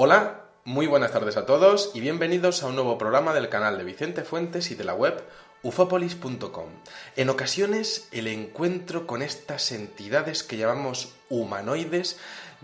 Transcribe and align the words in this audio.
Hola, 0.00 0.44
muy 0.64 0.86
buenas 0.86 1.10
tardes 1.10 1.36
a 1.36 1.44
todos 1.44 1.90
y 1.92 1.98
bienvenidos 1.98 2.62
a 2.62 2.68
un 2.68 2.76
nuevo 2.76 2.98
programa 2.98 3.34
del 3.34 3.48
canal 3.48 3.78
de 3.78 3.82
Vicente 3.82 4.22
Fuentes 4.22 4.70
y 4.70 4.76
de 4.76 4.84
la 4.84 4.94
web 4.94 5.24
ufopolis.com. 5.64 6.68
En 7.16 7.28
ocasiones 7.30 8.06
el 8.12 8.28
encuentro 8.28 9.08
con 9.08 9.22
estas 9.22 9.72
entidades 9.72 10.44
que 10.44 10.56
llamamos 10.56 11.16
humanoides 11.30 12.16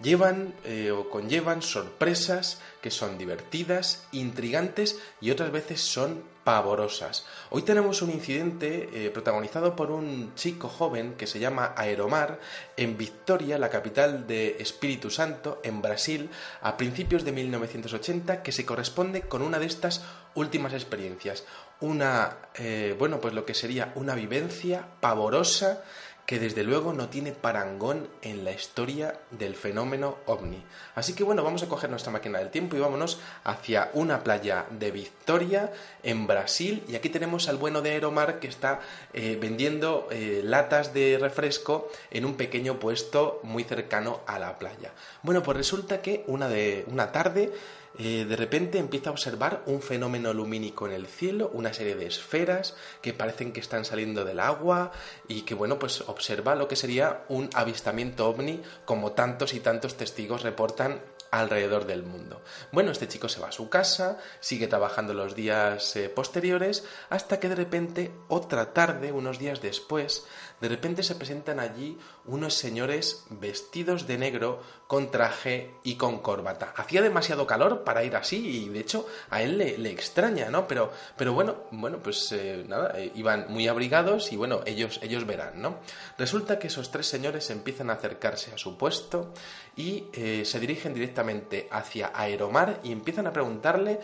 llevan 0.03 0.55
eh, 0.65 0.91
o 0.91 1.09
conllevan 1.11 1.63
sorpresas 1.63 2.61
que 2.81 2.91
son 2.91 3.17
divertidas, 3.19 4.07
intrigantes 4.13 4.99
y 5.21 5.31
otras 5.31 5.53
veces 5.53 5.81
son 5.81 6.35
pavorosas. 6.45 7.25
Hoy 7.51 7.63
tenemos 7.63 8.03
un 8.03 8.11
incidente 8.11 8.91
eh, 8.93 9.11
protagonizado 9.11 9.75
por 9.75 9.91
un 9.91 10.35
chico 10.35 10.69
joven 10.69 11.15
que 11.15 11.27
se 11.27 11.39
llama 11.39 11.73
Aeromar 11.75 12.39
en 12.77 12.99
Victoria, 12.99 13.59
la 13.59 13.71
capital 13.71 14.27
de 14.27 14.59
Espíritu 14.61 15.11
Santo, 15.11 15.61
en 15.65 15.81
Brasil, 15.81 16.29
a 16.61 16.77
principios 16.77 17.25
de 17.25 17.33
1980, 17.33 18.43
que 18.43 18.53
se 18.53 18.67
corresponde 18.67 19.23
con 19.23 19.41
una 19.41 19.59
de 19.59 19.67
estas 19.67 20.03
últimas 20.35 20.75
experiencias. 20.75 21.45
Una, 21.81 22.37
eh, 22.55 22.95
bueno, 22.99 23.21
pues 23.21 23.33
lo 23.33 23.47
que 23.47 23.55
sería 23.55 23.93
una 23.95 24.15
vivencia 24.15 24.87
pavorosa 25.01 25.83
que 26.27 26.39
desde 26.39 26.63
luego 26.63 26.93
no 26.93 27.09
tiene 27.09 27.33
parangón 27.33 28.09
en 28.23 28.45
la 28.45 28.53
historia 28.53 29.21
del 29.31 29.55
fenómeno 29.55 30.17
ovni. 30.27 30.63
Así 30.95 31.15
que 31.15 31.25
bueno, 31.25 31.45
vamos 31.45 31.63
a 31.63 31.69
coger 31.69 31.91
nuestra 31.91 32.13
máquina 32.13 32.39
del 32.39 32.51
tiempo 32.51 32.77
y 32.77 32.81
vámonos 32.81 33.21
hacia 33.45 33.91
una 33.93 34.25
playa 34.25 34.67
de 34.71 34.91
Victoria, 34.91 35.73
en 36.03 36.27
Brasil, 36.27 36.83
y 36.89 36.97
aquí 36.97 37.09
tenemos 37.09 37.49
al 37.49 37.57
bueno 37.57 37.83
de 37.83 37.91
Aeromar 37.91 38.41
que 38.41 38.49
está 38.49 38.81
eh, 39.13 39.39
vendiendo 39.41 40.09
eh, 40.11 40.41
latas 40.45 40.95
de 40.95 41.19
refresco 41.21 41.91
en 42.11 42.25
un 42.25 42.37
pequeño 42.37 42.79
puesto 42.79 43.41
muy 43.43 43.65
cercano 43.65 44.21
a 44.27 44.39
la 44.39 44.59
playa. 44.59 44.93
Bueno, 45.23 45.43
pues 45.43 45.57
resulta 45.57 46.01
que 46.01 46.25
una, 46.27 46.49
de, 46.49 46.85
una 46.89 47.13
tarde 47.13 47.53
eh, 47.99 48.25
de 48.29 48.37
repente 48.37 48.79
empieza 48.79 49.11
a 49.11 49.13
observar 49.13 49.63
un 49.67 49.81
fenómeno 49.81 50.33
lumínico 50.33 50.87
en 50.87 50.93
el 50.93 51.07
cielo, 51.07 51.51
una 51.53 51.73
serie 51.73 51.95
de 51.95 52.07
esferas 52.07 52.75
que 53.01 53.13
parecen 53.13 53.53
que 53.53 53.61
están 53.61 53.85
saliendo 53.85 54.25
del 54.25 54.41
agua 54.41 54.91
y 55.29 55.43
que, 55.43 55.55
bueno, 55.55 55.79
pues 55.79 56.01
observa 56.03 56.55
lo 56.55 56.67
que 56.67 56.77
sería 56.77 57.25
un 57.29 57.51
avistamiento 57.55 58.29
ovni 58.29 58.63
como 58.85 59.13
tantos 59.13 59.55
y 59.55 59.61
tantos 59.61 59.97
testigos 59.97 60.43
reportan 60.43 61.01
alrededor 61.31 61.87
del 61.87 62.05
mundo. 62.05 62.43
Bueno, 62.71 62.93
este 62.93 63.09
chico 63.09 63.29
se 63.29 63.41
va 63.41 63.49
a 63.49 63.53
su 63.53 63.69
casa, 63.69 64.19
sigue 64.41 64.69
trabajando 64.69 65.15
los 65.15 65.35
días 65.35 65.97
eh, 65.97 66.09
posteriores, 66.09 66.85
hasta 67.11 67.41
que 67.41 67.49
de 67.49 67.57
repente, 67.57 68.13
otra 68.29 68.73
tarde, 68.73 69.13
unos 69.13 69.39
días 69.39 69.61
después, 69.61 70.25
de 70.65 70.71
repente 70.71 71.03
se 71.03 71.15
presentan 71.15 71.61
allí 71.61 71.99
unos 72.25 72.55
señores 72.55 73.27
vestidos 73.29 74.07
de 74.07 74.17
negro 74.17 74.63
con 74.87 75.11
traje 75.11 75.75
y 75.83 75.97
con 75.97 76.21
corbata. 76.21 76.73
Hacía 76.77 77.03
demasiado 77.03 77.47
calor 77.47 77.85
para 77.85 78.03
ir 78.03 78.17
así 78.17 78.65
y 78.65 78.69
de 78.71 78.81
hecho 78.81 79.07
a 79.29 79.43
él 79.43 79.59
le, 79.59 79.91
extraña, 79.91 80.49
¿no? 80.49 80.67
Pero, 80.67 80.91
pero 81.19 81.35
bueno, 81.35 81.57
bueno, 81.71 81.99
pues 82.03 82.33
eh, 82.33 82.65
nada, 82.67 82.99
eh, 82.99 83.13
iban 83.15 83.47
muy 83.51 83.69
abrigados 83.69 84.33
y 84.33 84.37
bueno, 84.37 84.63
ellos, 84.65 85.01
ellos 85.03 85.27
verán, 85.27 85.61
¿no? 85.61 85.81
Resulta 86.17 86.59
que 86.59 86.69
esos 86.69 86.91
tres 86.91 87.09
señores 87.09 87.51
empiezan 87.51 87.91
a 87.91 87.95
acercarse 87.95 88.55
a 88.55 88.57
su 88.57 88.79
puesto 88.79 89.35
y 89.77 90.05
eh, 90.15 90.45
se 90.47 90.61
dirigen 90.61 90.95
directamente 90.95 91.69
hacia 91.71 92.11
Aeromar 92.15 92.81
y 92.85 92.93
empiezan 92.93 93.27
a 93.27 93.33
preguntarle 93.33 94.01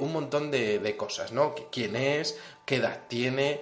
un 0.00 0.12
montón 0.12 0.50
de, 0.50 0.80
de 0.80 0.96
cosas, 0.96 1.30
¿no? 1.32 1.54
¿Quién 1.70 1.94
es? 1.94 2.38
qué 2.64 2.76
edad 2.76 3.00
tiene, 3.08 3.60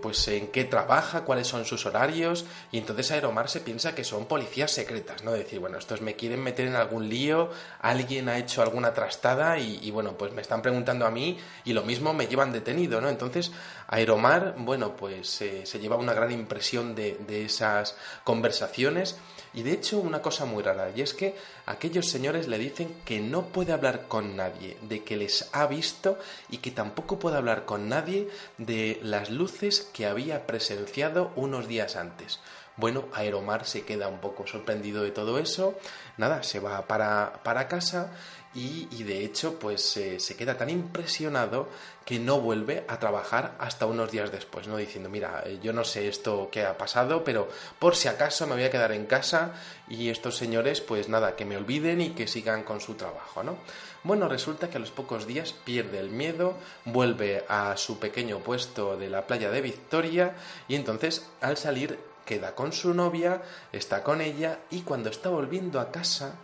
pues 0.00 0.28
en 0.28 0.46
qué 0.48 0.64
trabaja, 0.64 1.24
son 1.44 1.64
sus 1.64 1.86
horarios, 1.86 2.44
y 2.72 2.78
entonces 2.78 3.10
Aeromar 3.10 3.48
se 3.48 3.60
piensa 3.60 3.94
que 3.94 4.04
son 4.04 4.26
policías 4.26 4.70
secretas, 4.70 5.24
¿no? 5.24 5.32
Decir, 5.32 5.60
bueno, 5.60 5.78
estos 5.78 6.00
me 6.00 6.14
quieren 6.14 6.42
meter 6.42 6.66
en 6.66 6.76
algún 6.76 7.08
lío, 7.08 7.50
alguien 7.80 8.28
ha 8.28 8.38
hecho 8.38 8.62
alguna 8.62 8.94
trastada 8.94 9.58
y, 9.58 9.90
bueno, 9.90 10.16
pues 10.16 10.32
me 10.32 10.42
están 10.42 10.62
preguntando 10.62 11.06
a 11.06 11.10
mí 11.10 11.38
y 11.64 11.72
lo 11.72 11.82
mismo 11.82 12.14
me 12.14 12.26
llevan 12.26 12.52
detenido, 12.52 13.00
¿no? 13.00 13.08
Entonces 13.08 13.52
Aeromar, 13.88 14.54
bueno, 14.58 14.96
pues 14.96 15.40
eh, 15.42 15.66
se 15.66 15.78
lleva 15.78 15.96
una 15.96 16.14
gran 16.14 16.32
impresión 16.32 16.94
de 16.94 17.44
esas 17.44 17.96
conversaciones 18.24 19.16
y 19.56 19.62
de 19.62 19.72
hecho 19.72 19.98
una 19.98 20.22
cosa 20.22 20.44
muy 20.44 20.62
rara, 20.62 20.92
y 20.94 21.00
es 21.00 21.14
que 21.14 21.34
aquellos 21.64 22.08
señores 22.08 22.46
le 22.46 22.58
dicen 22.58 22.94
que 23.06 23.20
no 23.20 23.46
puede 23.46 23.72
hablar 23.72 24.06
con 24.06 24.36
nadie, 24.36 24.76
de 24.82 25.02
que 25.02 25.16
les 25.16 25.48
ha 25.52 25.66
visto 25.66 26.18
y 26.50 26.58
que 26.58 26.70
tampoco 26.70 27.18
puede 27.18 27.38
hablar 27.38 27.64
con 27.64 27.88
nadie 27.88 28.28
de 28.58 29.00
las 29.02 29.30
luces 29.30 29.88
que 29.94 30.06
había 30.06 30.46
presenciado 30.46 31.32
unos 31.36 31.66
días 31.66 31.96
antes. 31.96 32.38
Bueno, 32.76 33.04
Aeromar 33.14 33.64
se 33.64 33.84
queda 33.84 34.08
un 34.08 34.20
poco 34.20 34.46
sorprendido 34.46 35.02
de 35.02 35.10
todo 35.10 35.38
eso, 35.38 35.78
nada, 36.18 36.42
se 36.42 36.60
va 36.60 36.86
para, 36.86 37.40
para 37.42 37.68
casa 37.68 38.10
y, 38.54 39.02
de 39.04 39.24
hecho 39.24 39.58
pues 39.58 39.82
se 39.82 40.36
queda 40.36 40.56
tan 40.56 40.70
impresionado 40.70 41.68
que 42.06 42.18
no 42.20 42.40
vuelve 42.40 42.84
a 42.86 42.98
trabajar 42.98 43.56
hasta 43.58 43.84
unos 43.84 44.12
días 44.12 44.30
después, 44.30 44.68
¿no? 44.68 44.76
Diciendo, 44.76 45.10
mira, 45.10 45.42
eh, 45.44 45.58
yo 45.60 45.72
no 45.72 45.82
sé 45.82 46.06
esto 46.06 46.48
que 46.52 46.64
ha 46.64 46.78
pasado, 46.78 47.24
pero 47.24 47.48
por 47.80 47.96
si 47.96 48.06
acaso 48.06 48.46
me 48.46 48.54
voy 48.54 48.62
a 48.62 48.70
quedar 48.70 48.92
en 48.92 49.06
casa 49.06 49.54
y 49.88 50.08
estos 50.08 50.36
señores 50.36 50.80
pues 50.80 51.08
nada, 51.08 51.34
que 51.34 51.44
me 51.44 51.56
olviden 51.56 52.00
y 52.00 52.10
que 52.10 52.28
sigan 52.28 52.62
con 52.62 52.80
su 52.80 52.94
trabajo, 52.94 53.42
¿no? 53.42 53.56
Bueno, 54.04 54.28
resulta 54.28 54.70
que 54.70 54.76
a 54.76 54.80
los 54.80 54.92
pocos 54.92 55.26
días 55.26 55.52
pierde 55.52 55.98
el 55.98 56.10
miedo, 56.10 56.56
vuelve 56.84 57.44
a 57.48 57.76
su 57.76 57.98
pequeño 57.98 58.38
puesto 58.38 58.96
de 58.96 59.10
la 59.10 59.26
playa 59.26 59.50
de 59.50 59.60
Victoria 59.60 60.36
y 60.68 60.76
entonces 60.76 61.26
al 61.40 61.56
salir 61.56 61.98
queda 62.26 62.54
con 62.54 62.72
su 62.72 62.92
novia, 62.92 63.40
está 63.72 64.02
con 64.02 64.20
ella 64.20 64.58
y 64.68 64.82
cuando 64.82 65.08
está 65.08 65.30
volviendo 65.30 65.80
a 65.80 65.90
casa 65.90 66.34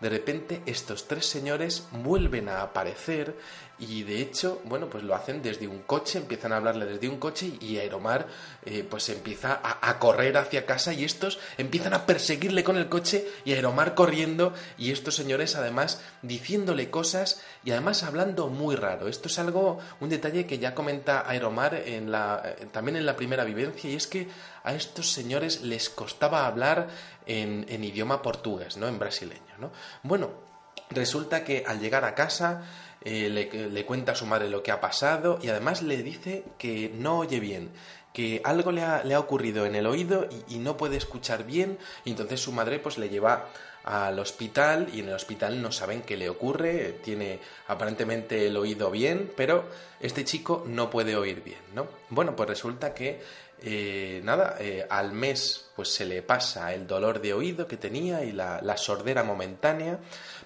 de 0.00 0.08
repente 0.08 0.62
estos 0.66 1.06
tres 1.06 1.26
señores 1.26 1.86
vuelven 1.92 2.48
a 2.48 2.62
aparecer 2.62 3.36
y 3.82 4.04
de 4.04 4.22
hecho, 4.22 4.60
bueno, 4.64 4.88
pues 4.88 5.02
lo 5.02 5.12
hacen 5.12 5.42
desde 5.42 5.66
un 5.66 5.80
coche, 5.80 6.18
empiezan 6.18 6.52
a 6.52 6.58
hablarle 6.58 6.86
desde 6.86 7.08
un 7.08 7.18
coche 7.18 7.52
y 7.60 7.78
Aeromar 7.78 8.28
eh, 8.64 8.86
pues 8.88 9.08
empieza 9.08 9.60
a, 9.60 9.98
correr 9.98 10.36
hacia 10.36 10.66
casa 10.66 10.92
y 10.92 11.02
estos 11.02 11.40
empiezan 11.58 11.92
a 11.92 12.06
perseguirle 12.06 12.62
con 12.62 12.76
el 12.76 12.88
coche 12.88 13.26
y 13.44 13.54
Aeromar 13.54 13.96
corriendo 13.96 14.54
y 14.78 14.92
estos 14.92 15.16
señores 15.16 15.56
además 15.56 16.00
diciéndole 16.22 16.90
cosas 16.90 17.42
y 17.64 17.72
además 17.72 18.04
hablando 18.04 18.48
muy 18.48 18.76
raro. 18.76 19.08
Esto 19.08 19.26
es 19.26 19.40
algo, 19.40 19.80
un 19.98 20.10
detalle 20.10 20.46
que 20.46 20.60
ya 20.60 20.76
comenta 20.76 21.28
Aeromar 21.28 21.74
en 21.74 22.12
la, 22.12 22.40
eh, 22.44 22.68
también 22.70 22.96
en 22.96 23.04
la 23.04 23.16
primera 23.16 23.42
vivencia 23.42 23.90
y 23.90 23.96
es 23.96 24.06
que 24.06 24.28
a 24.62 24.74
estos 24.74 25.10
señores 25.10 25.62
les 25.62 25.90
costaba 25.90 26.46
hablar 26.46 26.86
en, 27.26 27.66
en 27.68 27.82
idioma 27.82 28.22
portugués, 28.22 28.76
¿no? 28.76 28.86
En 28.86 29.00
brasileño, 29.00 29.58
¿no? 29.58 29.72
Bueno, 30.04 30.30
resulta 30.90 31.42
que 31.42 31.64
al 31.66 31.80
llegar 31.80 32.04
a 32.04 32.14
casa 32.14 32.62
eh, 33.04 33.28
le, 33.28 33.84
cuenta 33.86 34.12
a 34.12 34.14
su 34.14 34.26
madre 34.26 34.48
lo 34.48 34.62
que 34.62 34.70
ha 34.70 34.80
pasado 34.80 35.38
y 35.42 35.48
además 35.48 35.82
le 35.82 36.02
dice 36.02 36.44
que 36.58 36.90
no 36.94 37.18
oye 37.18 37.40
bien, 37.40 37.70
que 38.12 38.40
algo 38.44 38.72
le 38.72 38.82
ha, 38.82 39.18
ocurrido 39.18 39.66
en 39.66 39.74
el 39.74 39.86
oído 39.86 40.28
y, 40.48 40.56
y, 40.56 40.58
no 40.58 40.76
puede 40.76 40.96
escuchar 40.96 41.44
bien 41.44 41.78
y 42.04 42.10
entonces 42.10 42.40
su 42.40 42.52
madre 42.52 42.78
pues 42.78 42.98
le 42.98 43.08
lleva 43.08 43.48
al 43.84 44.18
hospital 44.18 44.88
y 44.92 45.00
en 45.00 45.08
el 45.08 45.14
hospital 45.14 45.60
no 45.60 45.72
saben 45.72 46.02
qué 46.02 46.16
le 46.16 46.28
ocurre, 46.28 47.00
tiene 47.02 47.40
aparentemente 47.66 48.46
el 48.46 48.56
oído 48.56 48.90
bien, 48.90 49.32
pero 49.36 49.68
este 50.00 50.24
chico 50.24 50.64
no 50.66 50.90
puede 50.90 51.16
oír 51.16 51.42
bien, 51.42 51.58
¿no? 51.74 51.88
Bueno, 52.10 52.36
pues 52.36 52.48
resulta 52.48 52.94
que 52.94 53.20
eh, 53.64 54.20
nada, 54.24 54.56
eh, 54.58 54.84
al 54.90 55.12
mes 55.12 55.70
pues 55.76 55.88
se 55.88 56.04
le 56.04 56.22
pasa 56.22 56.74
el 56.74 56.86
dolor 56.86 57.20
de 57.20 57.32
oído 57.32 57.68
que 57.68 57.76
tenía 57.76 58.24
y 58.24 58.32
la, 58.32 58.76
sordera 58.76 59.22
momentánea, 59.22 60.00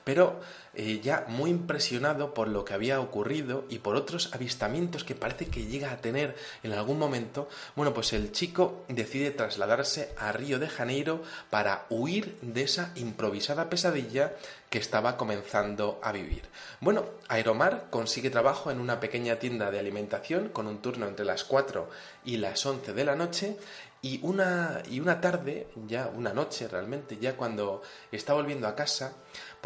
pero 0.06 0.38
eh, 0.72 1.00
ya 1.02 1.24
muy 1.26 1.50
impresionado 1.50 2.32
por 2.32 2.46
lo 2.46 2.64
que 2.64 2.74
había 2.74 3.00
ocurrido 3.00 3.64
y 3.68 3.80
por 3.80 3.96
otros 3.96 4.32
avistamientos 4.32 5.02
que 5.02 5.16
parece 5.16 5.46
que 5.46 5.66
llega 5.66 5.90
a 5.90 5.96
tener 5.96 6.36
en 6.62 6.72
algún 6.74 6.96
momento, 6.96 7.48
bueno, 7.74 7.92
pues 7.92 8.12
el 8.12 8.30
chico 8.30 8.84
decide 8.86 9.32
trasladarse 9.32 10.14
a 10.16 10.30
Río 10.30 10.60
de 10.60 10.68
Janeiro 10.68 11.24
para 11.50 11.86
huir 11.90 12.38
de 12.40 12.62
esa 12.62 12.92
improvisada 12.94 13.68
pesadilla 13.68 14.34
que 14.70 14.78
estaba 14.78 15.16
comenzando 15.16 15.98
a 16.04 16.12
vivir. 16.12 16.42
Bueno, 16.80 17.04
Aeromar 17.26 17.88
consigue 17.90 18.30
trabajo 18.30 18.70
en 18.70 18.78
una 18.78 19.00
pequeña 19.00 19.40
tienda 19.40 19.72
de 19.72 19.80
alimentación 19.80 20.50
con 20.50 20.68
un 20.68 20.78
turno 20.82 21.08
entre 21.08 21.26
las 21.26 21.42
4 21.42 21.90
y 22.24 22.36
las 22.36 22.64
11 22.64 22.92
de 22.92 23.04
la 23.04 23.16
noche 23.16 23.56
y 24.02 24.20
una, 24.22 24.82
y 24.88 25.00
una 25.00 25.20
tarde, 25.20 25.68
ya 25.86 26.08
una 26.14 26.32
noche 26.32 26.68
realmente, 26.68 27.18
ya 27.18 27.36
cuando 27.36 27.82
está 28.12 28.34
volviendo 28.34 28.68
a 28.68 28.76
casa, 28.76 29.14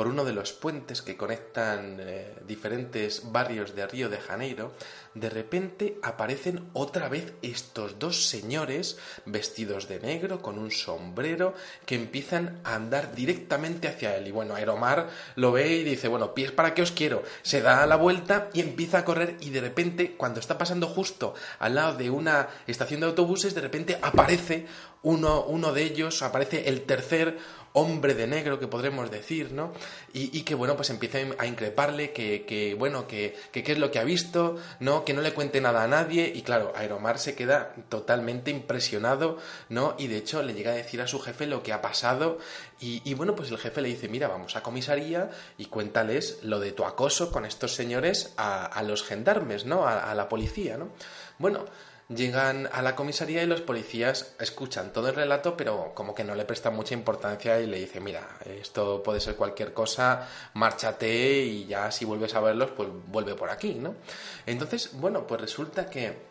por 0.00 0.08
uno 0.08 0.24
de 0.24 0.32
los 0.32 0.54
puentes 0.54 1.02
que 1.02 1.18
conectan 1.18 1.98
eh, 2.00 2.32
diferentes 2.46 3.30
barrios 3.30 3.74
de 3.74 3.86
Río 3.86 4.08
de 4.08 4.16
Janeiro, 4.16 4.72
de 5.12 5.28
repente 5.28 5.98
aparecen 6.02 6.70
otra 6.72 7.10
vez 7.10 7.34
estos 7.42 7.98
dos 7.98 8.24
señores 8.30 8.96
vestidos 9.26 9.88
de 9.88 10.00
negro 10.00 10.40
con 10.40 10.58
un 10.58 10.70
sombrero 10.70 11.52
que 11.84 11.96
empiezan 11.96 12.62
a 12.64 12.76
andar 12.76 13.14
directamente 13.14 13.88
hacia 13.88 14.16
él. 14.16 14.26
Y 14.26 14.30
bueno, 14.30 14.54
Aeromar 14.54 15.10
lo 15.34 15.52
ve 15.52 15.68
y 15.68 15.84
dice, 15.84 16.08
bueno, 16.08 16.32
pies 16.32 16.50
para 16.50 16.72
qué 16.72 16.80
os 16.80 16.92
quiero. 16.92 17.22
Se 17.42 17.60
da 17.60 17.86
la 17.86 17.96
vuelta 17.96 18.48
y 18.54 18.60
empieza 18.60 19.00
a 19.00 19.04
correr 19.04 19.36
y 19.40 19.50
de 19.50 19.60
repente, 19.60 20.14
cuando 20.16 20.40
está 20.40 20.56
pasando 20.56 20.86
justo 20.86 21.34
al 21.58 21.74
lado 21.74 21.98
de 21.98 22.08
una 22.08 22.48
estación 22.66 23.00
de 23.00 23.06
autobuses, 23.06 23.54
de 23.54 23.60
repente 23.60 23.98
aparece 24.00 24.66
uno, 25.02 25.44
uno 25.44 25.72
de 25.72 25.82
ellos, 25.82 26.22
aparece 26.22 26.70
el 26.70 26.82
tercer 26.82 27.38
hombre 27.72 28.14
de 28.14 28.26
negro 28.26 28.58
que 28.58 28.66
podremos 28.66 29.10
decir, 29.10 29.52
¿no? 29.52 29.72
Y, 30.12 30.42
que, 30.42 30.54
bueno, 30.54 30.76
pues 30.76 30.90
empieza 30.90 31.18
a 31.38 31.46
increparle 31.46 32.12
que, 32.12 32.44
que 32.44 32.74
bueno, 32.74 33.06
que, 33.06 33.36
qué 33.52 33.64
es 33.66 33.78
lo 33.78 33.90
que 33.90 34.00
ha 34.00 34.04
visto, 34.04 34.56
¿no? 34.80 35.04
Que 35.04 35.14
no 35.14 35.22
le 35.22 35.32
cuente 35.32 35.60
nada 35.60 35.84
a 35.84 35.88
nadie 35.88 36.32
y 36.34 36.42
claro, 36.42 36.72
Aeromar 36.74 37.18
se 37.18 37.34
queda 37.34 37.74
totalmente 37.88 38.50
impresionado, 38.50 39.38
¿no? 39.68 39.94
Y 39.98 40.08
de 40.08 40.16
hecho 40.16 40.42
le 40.42 40.54
llega 40.54 40.72
a 40.72 40.74
decir 40.74 41.00
a 41.00 41.06
su 41.06 41.20
jefe 41.20 41.46
lo 41.46 41.62
que 41.62 41.72
ha 41.72 41.80
pasado 41.80 42.38
y, 42.82 43.12
bueno, 43.12 43.36
pues 43.36 43.50
el 43.50 43.58
jefe 43.58 43.82
le 43.82 43.90
dice, 43.90 44.08
mira, 44.08 44.26
vamos 44.26 44.56
a 44.56 44.62
comisaría 44.62 45.30
y 45.58 45.66
cuéntales 45.66 46.38
lo 46.42 46.60
de 46.60 46.72
tu 46.72 46.86
acoso 46.86 47.30
con 47.30 47.44
estos 47.44 47.74
señores 47.74 48.32
a, 48.38 48.82
los 48.82 49.04
gendarmes, 49.04 49.66
¿no? 49.66 49.86
A, 49.86 50.10
a 50.10 50.14
la 50.14 50.28
policía, 50.28 50.78
¿no? 50.78 50.88
Bueno, 51.38 51.66
Llegan 52.14 52.68
a 52.72 52.82
la 52.82 52.96
comisaría 52.96 53.42
y 53.42 53.46
los 53.46 53.60
policías 53.60 54.34
escuchan 54.40 54.92
todo 54.92 55.08
el 55.08 55.14
relato, 55.14 55.56
pero 55.56 55.92
como 55.94 56.12
que 56.12 56.24
no 56.24 56.34
le 56.34 56.44
prestan 56.44 56.74
mucha 56.74 56.92
importancia 56.92 57.60
y 57.60 57.68
le 57.68 57.78
dicen, 57.78 58.02
mira, 58.02 58.26
esto 58.44 59.00
puede 59.00 59.20
ser 59.20 59.36
cualquier 59.36 59.72
cosa, 59.72 60.28
márchate 60.54 61.44
y 61.44 61.66
ya 61.66 61.92
si 61.92 62.04
vuelves 62.04 62.34
a 62.34 62.40
verlos, 62.40 62.72
pues 62.72 62.88
vuelve 63.06 63.36
por 63.36 63.48
aquí, 63.48 63.74
¿no? 63.74 63.94
Entonces, 64.44 64.90
bueno, 64.94 65.24
pues 65.24 65.40
resulta 65.40 65.88
que 65.88 66.30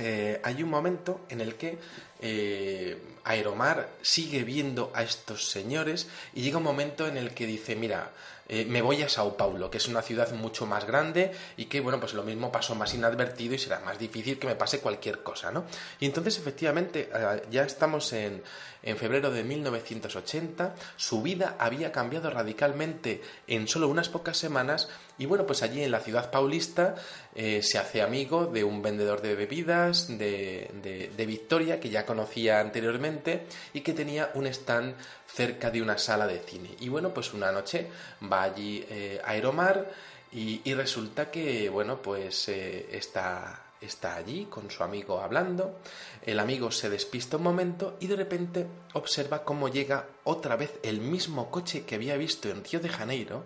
eh, 0.00 0.40
hay 0.44 0.62
un 0.62 0.70
momento 0.70 1.20
en 1.28 1.40
el 1.40 1.56
que 1.56 1.78
eh, 2.20 2.96
Aeromar 3.24 3.88
sigue 4.00 4.44
viendo 4.44 4.90
a 4.94 5.02
estos 5.02 5.50
señores 5.50 6.08
y 6.34 6.42
llega 6.42 6.58
un 6.58 6.64
momento 6.64 7.06
en 7.06 7.16
el 7.16 7.34
que 7.34 7.46
dice, 7.46 7.76
mira, 7.76 8.12
eh, 8.48 8.64
me 8.64 8.82
voy 8.82 9.02
a 9.02 9.08
Sao 9.08 9.36
Paulo, 9.36 9.70
que 9.70 9.78
es 9.78 9.88
una 9.88 10.02
ciudad 10.02 10.32
mucho 10.32 10.66
más 10.66 10.86
grande 10.86 11.32
y 11.56 11.66
que, 11.66 11.80
bueno, 11.80 12.00
pues 12.00 12.14
lo 12.14 12.22
mismo 12.22 12.50
pasó 12.50 12.74
más 12.74 12.94
inadvertido 12.94 13.54
y 13.54 13.58
será 13.58 13.80
más 13.80 13.98
difícil 13.98 14.38
que 14.38 14.46
me 14.46 14.54
pase 14.54 14.80
cualquier 14.80 15.22
cosa, 15.22 15.52
¿no? 15.52 15.64
Y 16.00 16.06
entonces, 16.06 16.38
efectivamente, 16.38 17.10
eh, 17.14 17.42
ya 17.50 17.64
estamos 17.64 18.12
en, 18.12 18.42
en 18.82 18.96
febrero 18.96 19.30
de 19.30 19.44
1980, 19.44 20.74
su 20.96 21.22
vida 21.22 21.56
había 21.58 21.92
cambiado 21.92 22.30
radicalmente 22.30 23.22
en 23.46 23.68
solo 23.68 23.88
unas 23.88 24.08
pocas 24.08 24.38
semanas 24.38 24.88
y 25.18 25.26
bueno, 25.26 25.46
pues 25.46 25.62
allí 25.62 25.82
en 25.82 25.90
la 25.90 26.00
ciudad 26.00 26.30
paulista 26.30 26.94
eh, 27.34 27.60
se 27.62 27.76
hace 27.76 28.02
amigo 28.02 28.46
de 28.46 28.62
un 28.62 28.80
vendedor 28.82 29.20
de 29.20 29.34
bebidas 29.34 30.06
de, 30.16 30.70
de, 31.16 31.26
Victoria 31.26 31.80
que 31.80 31.90
ya 31.90 32.06
conocía 32.06 32.60
anteriormente 32.60 33.46
y 33.72 33.80
que 33.80 33.92
tenía 33.92 34.30
un 34.34 34.46
stand 34.46 34.94
cerca 35.26 35.70
de 35.70 35.82
una 35.82 35.98
sala 35.98 36.26
de 36.26 36.38
cine. 36.38 36.70
Y 36.80 36.88
bueno, 36.88 37.12
pues 37.12 37.34
una 37.34 37.52
noche 37.52 37.88
va 38.32 38.44
allí 38.44 38.84
eh, 38.88 39.20
a 39.24 39.30
Aeromar 39.32 39.90
y, 40.30 40.74
resulta 40.74 41.30
que, 41.30 41.68
bueno, 41.68 42.00
pues 42.02 42.48
eh, 42.48 42.86
está 42.92 43.67
está 43.80 44.16
allí 44.16 44.46
con 44.46 44.70
su 44.70 44.82
amigo 44.82 45.20
hablando, 45.20 45.78
el 46.22 46.40
amigo 46.40 46.70
se 46.70 46.90
despista 46.90 47.36
un 47.36 47.44
momento 47.44 47.96
y 48.00 48.06
de 48.06 48.16
repente 48.16 48.66
observa 48.94 49.44
cómo 49.44 49.68
llega 49.68 50.06
otra 50.24 50.56
vez 50.56 50.74
el 50.82 51.00
mismo 51.00 51.50
coche 51.50 51.84
que 51.84 51.94
había 51.94 52.16
visto 52.16 52.48
en 52.48 52.64
Río 52.64 52.80
de 52.80 52.88
Janeiro 52.88 53.44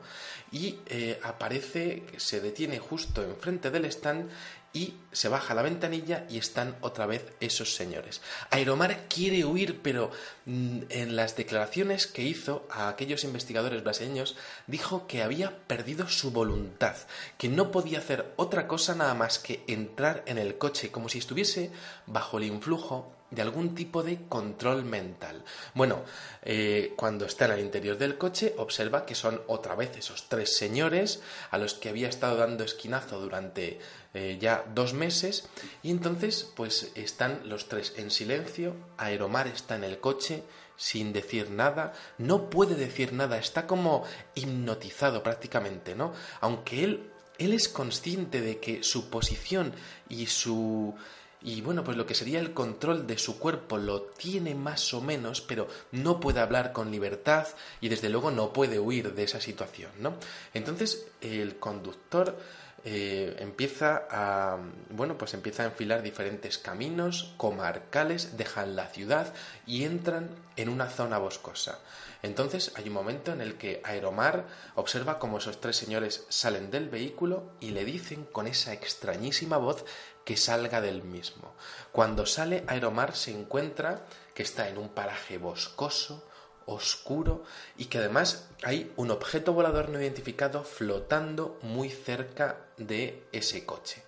y 0.51 0.79
eh, 0.87 1.21
aparece, 1.23 2.05
se 2.17 2.41
detiene 2.41 2.79
justo 2.79 3.23
enfrente 3.23 3.71
del 3.71 3.85
stand 3.87 4.31
y 4.73 4.95
se 5.13 5.29
baja 5.29 5.55
la 5.55 5.63
ventanilla 5.63 6.27
y 6.31 6.39
están 6.39 6.77
otra 6.81 7.07
vez 7.07 7.33
esos 7.41 7.75
señores. 7.75 8.23
Aeromar 8.51 9.07
quiere 9.09 9.45
huir, 9.45 9.81
pero 9.83 10.11
mm, 10.47 10.83
en 10.89 11.17
las 11.17 11.37
declaraciones 11.37 12.07
que 12.07 12.23
hizo 12.23 12.67
a 12.71 12.89
aquellos 12.89 13.25
investigadores 13.25 13.85
brasileños 13.85 14.37
dijo 14.67 15.07
que 15.07 15.23
había 15.23 15.59
perdido 15.67 16.09
su 16.09 16.31
voluntad, 16.31 16.97
que 17.39 17.49
no 17.49 17.71
podía 17.71 17.99
hacer 17.99 18.33
otra 18.37 18.67
cosa 18.67 18.95
nada 18.95 19.15
más 19.15 19.39
que 19.39 19.63
entrar 19.67 20.23
en 20.27 20.39
el 20.39 20.57
coche 20.57 20.91
como 20.91 21.09
si 21.09 21.19
estuviese 21.19 21.71
bajo 22.07 22.39
el 22.39 22.45
influjo 22.45 23.13
de 23.33 23.43
algún 23.43 23.75
tipo 23.75 24.03
de 24.03 24.21
control 24.29 24.85
mental. 24.85 25.43
Bueno, 25.75 26.03
eh, 26.43 26.93
cuando 26.97 27.25
está 27.25 27.47
en 27.47 27.53
el 27.53 27.61
interior 27.61 27.99
del 27.99 28.19
coche, 28.19 28.55
observa 28.59 29.05
que 29.05 29.15
son 29.15 29.41
otra 29.47 29.75
vez 29.75 29.97
esos 29.97 30.29
tres 30.29 30.57
señores 30.57 31.21
a 31.51 31.59
los 31.59 31.75
que 31.75 31.89
había 31.89 32.09
estado 32.09 32.37
dando 32.37 32.63
esquinazo 32.63 33.21
durante 33.21 33.81
eh, 34.15 34.39
ya 34.41 34.65
dos 34.75 34.93
meses 34.93 35.49
y 35.83 35.91
entonces 35.91 36.51
pues 36.55 36.93
están 36.95 37.49
los 37.49 37.69
tres 37.69 37.95
en 37.97 38.11
silencio, 38.11 38.77
Aeromar 38.99 39.49
está 39.49 39.77
en 39.77 39.85
el 39.85 39.99
coche 39.99 40.43
sin 40.77 41.13
decir 41.13 41.51
nada, 41.51 41.95
no 42.19 42.51
puede 42.51 42.75
decir 42.75 43.13
nada, 43.13 43.39
está 43.39 43.67
como 43.67 44.05
hipnotizado 44.35 45.23
prácticamente, 45.23 45.95
¿no? 45.95 46.13
Aunque 46.41 46.85
él, 46.85 47.11
él 47.39 47.53
es 47.53 47.69
consciente 47.69 48.41
de 48.41 48.59
que 48.59 48.83
su 48.83 49.09
posición 49.09 49.73
y 50.09 50.27
su 50.27 50.95
y 51.45 51.61
bueno, 51.61 51.85
pues 51.85 51.97
lo 51.97 52.07
que 52.07 52.15
sería 52.15 52.41
el 52.41 52.53
control 52.53 53.07
de 53.07 53.19
su 53.19 53.39
cuerpo 53.39 53.79
lo 53.79 54.03
tiene 54.03 54.55
más 54.55 54.95
o 54.95 55.01
menos, 55.01 55.41
pero 55.41 55.69
no 55.91 56.21
puede 56.21 56.41
hablar 56.41 56.73
con 56.73 56.91
libertad 56.91 57.47
y 57.81 57.89
desde 57.89 58.09
luego 58.09 58.31
no 58.31 58.53
puede 58.53 58.79
huir 58.79 59.15
de 59.15 59.25
esa 59.25 59.41
situación, 59.41 59.91
¿no? 59.99 60.15
Entonces 60.55 61.07
el 61.21 61.57
conductor 61.59 62.37
eh, 62.85 63.37
empieza 63.39 64.09
a 64.11 64.59
bueno 64.91 65.17
pues 65.17 65.35
empieza 65.35 65.63
a 65.63 65.67
enfilar 65.67 66.03
diferentes 66.03 66.59
caminos 66.59 67.33
comarcales 67.37 68.37
dejan 68.37 68.75
la 68.75 68.89
ciudad 68.89 69.33
y 69.69 69.85
entran 69.85 70.31
en 70.57 70.69
una 70.69 70.89
zona 70.89 71.19
boscosa 71.19 71.79
entonces 72.23 72.73
hay 72.75 72.89
un 72.89 72.95
momento 72.95 73.33
en 73.33 73.41
el 73.41 73.55
que 73.55 73.81
Aeromar 73.85 74.47
observa 74.75 75.21
cómo 75.21 75.39
esos 75.39 75.61
tres 75.61 75.77
señores 75.77 76.25
salen 76.29 76.73
del 76.73 76.89
vehículo 76.89 77.53
y 77.61 77.71
le 77.71 77.85
dicen 77.85 78.25
con 78.25 78.49
esa 78.49 78.73
extrañísima 78.73 79.59
voz 79.59 79.85
que 80.25 80.37
salga 80.37 80.81
del 80.81 81.03
mismo 81.03 81.55
cuando 81.93 82.27
sale 82.27 82.65
Aeromar 82.67 83.15
se 83.17 83.31
encuentra 83.33 84.07
que 84.35 84.43
está 84.43 84.69
en 84.69 84.79
un 84.79 84.89
paraje 84.89 85.39
boscoso 85.39 86.25
oscuro 86.67 87.45
y 87.77 87.87
que 87.87 87.99
además 87.99 88.49
hay 88.63 88.93
un 88.97 89.11
objeto 89.11 89.53
volador 89.53 89.89
no 89.89 90.01
identificado 90.01 90.65
flotando 90.65 91.59
muy 91.63 91.91
cerca 91.91 92.59
de 92.77 93.25
ese 93.33 93.67
coche. 93.67 94.03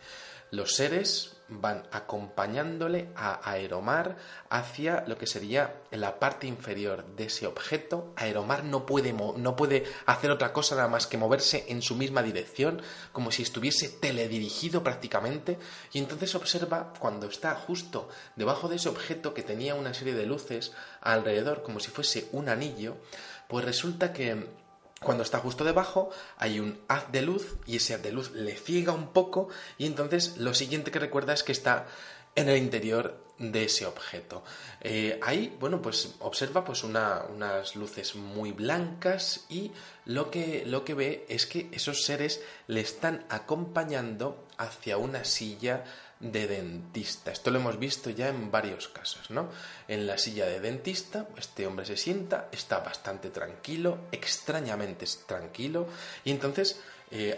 Los 0.50 0.75
seres 0.75 1.35
van 1.49 1.87
acompañándole 1.93 3.11
a 3.17 3.50
Aeromar 3.50 4.17
hacia 4.49 5.05
lo 5.06 5.19
que 5.19 5.26
sería 5.26 5.82
la 5.91 6.19
parte 6.19 6.46
inferior 6.46 7.05
de 7.17 7.25
ese 7.25 7.46
objeto. 7.46 8.12
Aeromar 8.17 8.64
no 8.64 8.87
puede, 8.87 9.12
no 9.12 9.56
puede 9.56 9.85
hacer 10.06 10.31
otra 10.31 10.52
cosa 10.52 10.75
nada 10.75 10.88
más 10.88 11.06
que 11.06 11.19
moverse 11.19 11.67
en 11.69 11.82
su 11.82 11.96
misma 11.96 12.23
dirección, 12.23 12.81
como 13.12 13.31
si 13.31 13.43
estuviese 13.43 13.88
teledirigido 13.88 14.82
prácticamente, 14.82 15.58
y 15.93 15.99
entonces 15.99 16.35
observa 16.35 16.93
cuando 16.99 17.26
está 17.26 17.55
justo 17.55 18.08
debajo 18.37 18.69
de 18.69 18.76
ese 18.76 18.88
objeto 18.88 19.35
que 19.35 19.43
tenía 19.43 19.75
una 19.75 19.94
serie 19.94 20.14
de 20.14 20.26
luces 20.26 20.73
alrededor, 21.00 21.62
como 21.62 21.81
si 21.81 21.90
fuese 21.90 22.29
un 22.32 22.49
anillo, 22.49 22.97
pues 23.49 23.64
resulta 23.64 24.12
que 24.12 24.63
cuando 25.04 25.23
está 25.23 25.38
justo 25.38 25.64
debajo 25.64 26.11
hay 26.37 26.58
un 26.58 26.80
haz 26.88 27.12
de 27.12 27.23
luz 27.23 27.56
y 27.66 27.76
ese 27.76 27.94
haz 27.94 28.02
de 28.02 28.12
luz 28.12 28.32
le 28.32 28.56
ciega 28.56 28.92
un 28.92 29.12
poco 29.12 29.49
y 29.78 29.87
entonces 29.87 30.38
lo 30.38 30.54
siguiente 30.54 30.90
que 30.90 30.99
recuerda 30.99 31.32
es 31.32 31.42
que 31.42 31.52
está 31.52 31.87
en 32.34 32.49
el 32.49 32.58
interior 32.58 33.23
de 33.38 33.64
ese 33.64 33.84
objeto. 33.87 34.44
Eh, 34.80 35.18
ahí, 35.23 35.56
bueno, 35.58 35.82
pues 35.82 36.14
observa 36.20 36.64
pues 36.64 36.84
unas 36.84 37.75
luces 37.75 38.14
muy 38.14 38.52
blancas 38.52 39.44
y 39.49 39.73
lo 40.04 40.30
que, 40.30 40.64
lo 40.66 40.84
que 40.84 40.94
ve 40.94 41.26
es 41.28 41.46
que 41.46 41.68
esos 41.73 42.04
seres 42.04 42.42
le 42.68 42.80
están 42.80 43.25
acompañando 43.28 44.44
hacia 44.56 44.99
una 44.99 45.25
silla 45.25 45.84
de 46.21 46.47
dentista. 46.47 47.33
Esto 47.33 47.50
lo 47.50 47.59
hemos 47.59 47.78
visto 47.78 48.11
ya 48.11 48.28
en 48.28 48.50
varios 48.50 48.88
casos, 48.88 49.30
¿no? 49.30 49.50
En 49.88 50.06
la 50.06 50.18
silla 50.18 50.47
de 50.47 50.61
dentista, 50.61 51.28
este 51.37 51.66
hombre 51.66 51.87
se 51.87 51.97
sienta, 51.97 52.49
está 52.52 52.80
bastante 52.80 53.30
tranquilo, 53.30 53.99
extrañamente 54.12 55.06
tranquilo, 55.26 55.88
y 56.25 56.30
entonces 56.30 56.80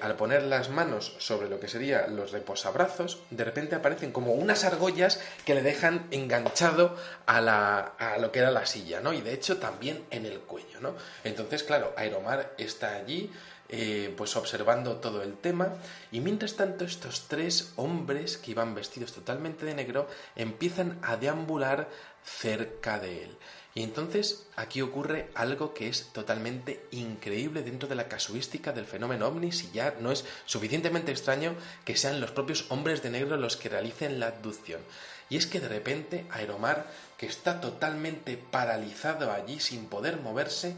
al 0.00 0.16
poner 0.16 0.42
las 0.44 0.70
manos 0.70 1.14
sobre 1.18 1.50
lo 1.50 1.60
que 1.60 1.68
serían 1.68 2.16
los 2.16 2.32
reposabrazos, 2.32 3.18
de 3.30 3.44
repente 3.44 3.74
aparecen 3.74 4.10
como 4.10 4.32
unas 4.32 4.64
argollas 4.64 5.20
que 5.44 5.54
le 5.54 5.62
dejan 5.62 6.06
enganchado 6.10 6.96
a 7.26 8.16
lo 8.18 8.32
que 8.32 8.38
era 8.38 8.50
la 8.50 8.64
silla, 8.64 9.00
¿no? 9.00 9.12
Y 9.12 9.20
de 9.20 9.34
hecho 9.34 9.58
también 9.58 10.04
en 10.10 10.24
el 10.24 10.40
cuello, 10.40 10.80
¿no? 10.80 10.94
Entonces, 11.24 11.62
claro, 11.62 11.92
Aeromar 11.96 12.54
está 12.56 12.94
allí, 12.94 13.30
eh, 13.68 14.14
pues 14.16 14.36
observando 14.36 14.96
todo 14.98 15.22
el 15.22 15.36
tema 15.36 15.74
y 16.12 16.20
mientras 16.20 16.54
tanto 16.54 16.84
estos 16.84 17.26
tres 17.26 17.72
hombres 17.74 18.38
que 18.38 18.52
iban 18.52 18.76
vestidos 18.76 19.12
totalmente 19.12 19.66
de 19.66 19.74
negro 19.74 20.08
empiezan 20.36 21.00
a 21.02 21.16
deambular 21.16 21.88
cerca 22.24 23.00
de 23.00 23.24
él. 23.24 23.36
Y 23.76 23.82
entonces 23.82 24.46
aquí 24.56 24.80
ocurre 24.80 25.28
algo 25.34 25.74
que 25.74 25.90
es 25.90 26.06
totalmente 26.14 26.86
increíble 26.92 27.62
dentro 27.62 27.86
de 27.86 27.94
la 27.94 28.08
casuística 28.08 28.72
del 28.72 28.86
fenómeno 28.86 29.28
ovni, 29.28 29.52
si 29.52 29.70
ya 29.70 29.94
no 30.00 30.10
es 30.10 30.24
suficientemente 30.46 31.12
extraño 31.12 31.54
que 31.84 31.94
sean 31.94 32.22
los 32.22 32.30
propios 32.30 32.64
hombres 32.70 33.02
de 33.02 33.10
negro 33.10 33.36
los 33.36 33.58
que 33.58 33.68
realicen 33.68 34.18
la 34.18 34.28
abducción. 34.28 34.80
Y 35.28 35.36
es 35.36 35.46
que 35.46 35.60
de 35.60 35.68
repente 35.68 36.24
Aeromar, 36.30 36.86
que 37.18 37.26
está 37.26 37.60
totalmente 37.60 38.38
paralizado 38.38 39.30
allí 39.30 39.60
sin 39.60 39.88
poder 39.88 40.22
moverse, 40.22 40.74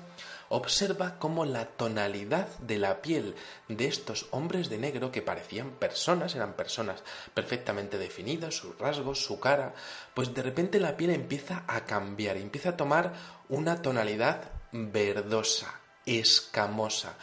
observa 0.49 1.19
cómo 1.19 1.45
la 1.45 1.67
tonalidad 1.67 2.49
de 2.59 2.79
la 2.79 3.03
piel 3.03 3.35
de 3.69 3.87
estos 3.87 4.27
hombres 4.31 4.69
de 4.71 4.79
negro 4.79 5.13
que 5.13 5.23
parecían 5.23 5.71
personas, 5.73 6.35
eran 6.35 6.55
personas 6.55 7.03
perfectamente 7.35 7.99
definidas, 7.99 8.55
sus 8.55 8.77
rasgos, 8.79 9.23
su 9.23 9.39
cara, 9.41 9.75
pues 10.15 10.35
de 10.35 10.43
repente 10.43 10.81
la 10.81 10.97
piel 10.97 11.11
empieza 11.11 11.65
a 11.67 11.85
cambiar, 11.85 12.37
empieza 12.37 12.71
a 12.71 12.77
tomar 12.77 13.13
una 13.49 13.83
tonalidad 13.83 14.51
verdosa, 14.73 15.81
escamosa. 16.07 17.15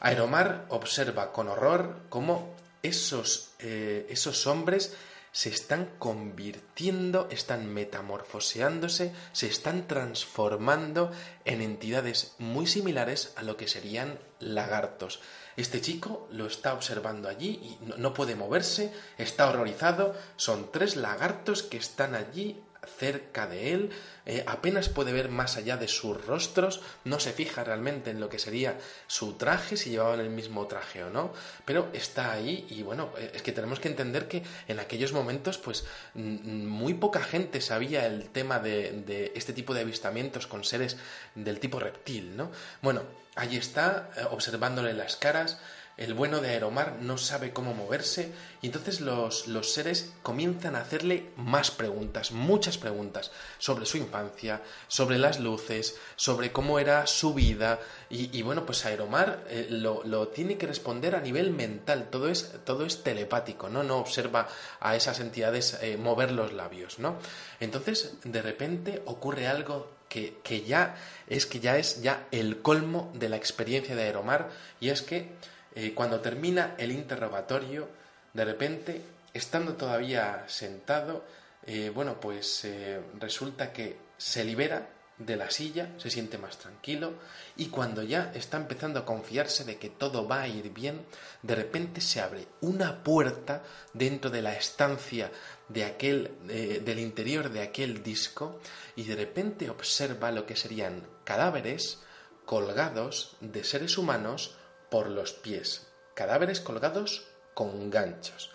Aeromar 0.00 0.66
observa 0.68 1.32
con 1.32 1.48
horror 1.48 2.02
cómo 2.08 2.54
esos, 2.82 3.52
eh, 3.58 4.06
esos 4.10 4.46
hombres 4.46 4.94
se 5.34 5.48
están 5.48 5.90
convirtiendo, 5.98 7.26
están 7.28 7.66
metamorfoseándose, 7.66 9.12
se 9.32 9.48
están 9.48 9.88
transformando 9.88 11.10
en 11.44 11.60
entidades 11.60 12.36
muy 12.38 12.68
similares 12.68 13.32
a 13.34 13.42
lo 13.42 13.56
que 13.56 13.66
serían 13.66 14.20
lagartos. 14.38 15.20
Este 15.56 15.80
chico 15.80 16.28
lo 16.30 16.46
está 16.46 16.72
observando 16.72 17.28
allí 17.28 17.48
y 17.48 17.78
no, 17.98 18.14
puede 18.14 18.36
moverse, 18.36 18.92
está 19.18 19.48
horrorizado. 19.48 20.14
Son 20.36 20.70
tres 20.70 20.94
lagartos 20.94 21.64
que 21.64 21.78
están 21.78 22.14
allí 22.14 22.62
cerca 22.86 23.46
de 23.46 23.72
él, 23.72 23.90
eh, 24.26 24.44
apenas 24.46 24.88
puede 24.88 25.12
ver 25.12 25.28
más 25.28 25.56
allá 25.56 25.76
de 25.76 25.88
sus 25.88 26.24
rostros, 26.24 26.80
no 27.04 27.20
se 27.20 27.32
fija 27.32 27.64
realmente 27.64 28.10
en 28.10 28.20
lo 28.20 28.28
que 28.28 28.38
sería 28.38 28.78
su 29.06 29.34
traje, 29.34 29.76
si 29.76 29.90
llevaban 29.90 30.20
el 30.20 30.30
mismo 30.30 30.66
traje 30.66 31.04
o 31.04 31.10
no, 31.10 31.32
pero 31.64 31.88
está 31.92 32.32
ahí 32.32 32.66
y 32.70 32.82
bueno, 32.82 33.12
eh, 33.18 33.32
es 33.34 33.42
que 33.42 33.52
tenemos 33.52 33.80
que 33.80 33.88
entender 33.88 34.28
que 34.28 34.42
en 34.68 34.80
aquellos 34.80 35.12
momentos 35.12 35.58
pues 35.58 35.84
muy 36.14 36.94
poca 36.94 37.20
gente 37.20 37.60
sabía 37.60 38.06
el 38.06 38.30
tema 38.30 38.58
de, 38.58 39.32
este 39.34 39.52
tipo 39.52 39.74
de 39.74 39.82
avistamientos 39.82 40.46
con 40.46 40.64
seres 40.64 40.96
del 41.34 41.60
tipo 41.60 41.78
reptil, 41.78 42.36
¿no? 42.36 42.50
Bueno, 42.82 43.02
allí 43.34 43.56
está, 43.56 44.10
eh, 44.16 44.24
observándole 44.30 44.92
las 44.92 45.16
caras, 45.16 45.58
el 45.96 46.14
bueno 46.14 46.40
de 46.40 46.50
Aeromar 46.50 46.96
no 47.00 47.18
sabe 47.18 47.52
cómo 47.52 47.72
moverse 47.72 48.32
y 48.62 48.66
entonces 48.66 49.00
los, 49.00 49.46
los, 49.46 49.72
seres 49.72 50.12
comienzan 50.22 50.74
a 50.74 50.80
hacerle 50.80 51.30
más 51.36 51.70
preguntas, 51.70 52.32
muchas 52.32 52.78
preguntas 52.78 53.30
sobre 53.58 53.86
su 53.86 53.98
infancia, 53.98 54.62
sobre 54.88 55.18
las 55.18 55.38
luces, 55.38 55.96
sobre 56.16 56.50
cómo 56.50 56.78
era 56.78 57.06
su 57.06 57.34
vida 57.34 57.78
y, 58.10 58.42
bueno, 58.42 58.64
pues 58.64 58.84
Aeromar 58.84 59.44
eh, 59.48 59.66
lo, 59.70 60.02
lo, 60.04 60.28
tiene 60.28 60.56
que 60.56 60.66
responder 60.66 61.16
a 61.16 61.20
nivel 61.20 61.50
mental, 61.50 62.08
todo 62.10 62.28
es, 62.28 62.52
todo 62.64 62.86
es 62.86 63.02
telepático, 63.02 63.68
¿no? 63.68 63.82
No 63.82 63.98
observa 63.98 64.48
a 64.78 64.94
esas 64.94 65.18
entidades 65.18 65.78
eh, 65.82 65.96
mover 65.96 66.30
los 66.30 66.52
labios, 66.52 67.00
¿no? 67.00 67.16
Entonces, 67.58 68.14
de 68.22 68.40
repente 68.40 69.02
ocurre 69.06 69.48
algo 69.48 69.90
que, 70.08 70.38
que 70.44 70.62
ya 70.62 70.96
es 71.26 71.46
que 71.46 71.58
ya 71.58 71.76
es 71.76 72.02
ya 72.02 72.28
el 72.30 72.62
colmo 72.62 73.10
de 73.14 73.28
la 73.28 73.36
experiencia 73.36 73.96
de 73.96 74.04
Aeromar 74.04 74.50
y 74.78 74.90
es 74.90 75.02
que 75.02 75.32
eh, 75.74 75.92
cuando 75.94 76.20
termina 76.20 76.74
el 76.78 76.92
interrogatorio, 76.92 77.88
de 78.32 78.44
repente, 78.44 79.00
estando 79.32 79.74
todavía 79.74 80.44
sentado, 80.46 81.24
eh, 81.66 81.90
bueno, 81.92 82.20
pues 82.20 82.64
eh, 82.64 83.00
resulta 83.18 83.72
que 83.72 83.96
se 84.16 84.44
libera 84.44 84.90
de 85.18 85.36
la 85.36 85.50
silla, 85.50 85.90
se 85.96 86.10
siente 86.10 86.38
más 86.38 86.58
tranquilo 86.58 87.14
y 87.56 87.66
cuando 87.66 88.02
ya 88.02 88.32
está 88.34 88.56
empezando 88.56 88.98
a 88.98 89.04
confiarse 89.04 89.64
de 89.64 89.78
que 89.78 89.88
todo 89.88 90.26
va 90.26 90.42
a 90.42 90.48
ir 90.48 90.70
bien, 90.70 91.06
de 91.42 91.54
repente 91.54 92.00
se 92.00 92.20
abre 92.20 92.48
una 92.60 93.02
puerta 93.04 93.62
dentro 93.92 94.30
de 94.30 94.42
la 94.42 94.54
estancia 94.54 95.30
de 95.68 95.84
aquel, 95.84 96.32
del 96.44 96.98
interior 96.98 97.50
de 97.50 97.62
aquel 97.62 98.02
disco 98.02 98.58
y 98.96 99.04
de 99.04 99.14
repente 99.14 99.70
observa 99.70 100.32
lo 100.32 100.46
que 100.46 100.56
serían 100.56 101.06
cadáveres 101.22 102.00
colgados 102.44 103.36
de 103.40 103.62
seres 103.62 103.96
humanos 103.96 104.56
por 104.94 105.10
los 105.10 105.32
pies, 105.32 105.88
cadáveres 106.14 106.60
colgados 106.60 107.26
con 107.52 107.90
ganchos. 107.90 108.52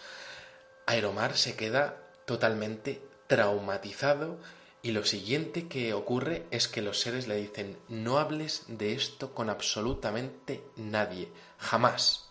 Aeromar 0.86 1.36
se 1.36 1.58
queda 1.58 1.98
totalmente 2.24 3.02
traumatizado 3.28 4.38
y 4.82 4.92
lo 4.92 5.04
siguiente 5.04 5.68
que 5.68 5.94
ocurre 5.94 6.46
es 6.50 6.70
que 6.70 6.82
los 6.82 7.02
seres 7.02 7.28
le 7.28 7.36
dicen 7.36 7.78
no 7.90 8.20
hables 8.20 8.64
de 8.70 8.94
esto 8.94 9.34
con 9.34 9.50
absolutamente 9.50 10.64
nadie, 10.78 11.30
jamás. 11.58 12.30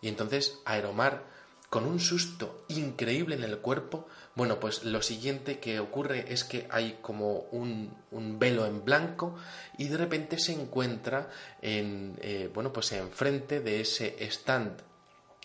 Y 0.00 0.08
entonces 0.08 0.58
Aeromar, 0.64 1.22
con 1.70 1.86
un 1.86 2.00
susto 2.00 2.64
increíble 2.66 3.36
en 3.36 3.44
el 3.44 3.58
cuerpo, 3.58 4.08
bueno, 4.36 4.60
pues 4.60 4.84
lo 4.84 5.00
siguiente 5.00 5.58
que 5.58 5.80
ocurre 5.80 6.32
es 6.32 6.44
que 6.44 6.68
hay 6.70 6.98
como 7.00 7.46
un, 7.50 7.96
velo 8.38 8.66
en 8.66 8.84
blanco 8.84 9.34
y 9.78 9.88
de 9.88 9.96
repente 9.96 10.38
se 10.38 10.52
encuentra 10.52 11.30
en, 11.62 12.18
eh, 12.20 12.50
bueno, 12.52 12.72
pues 12.72 12.92
enfrente 12.92 13.60
de 13.60 13.80
ese 13.80 14.14
stand 14.30 14.82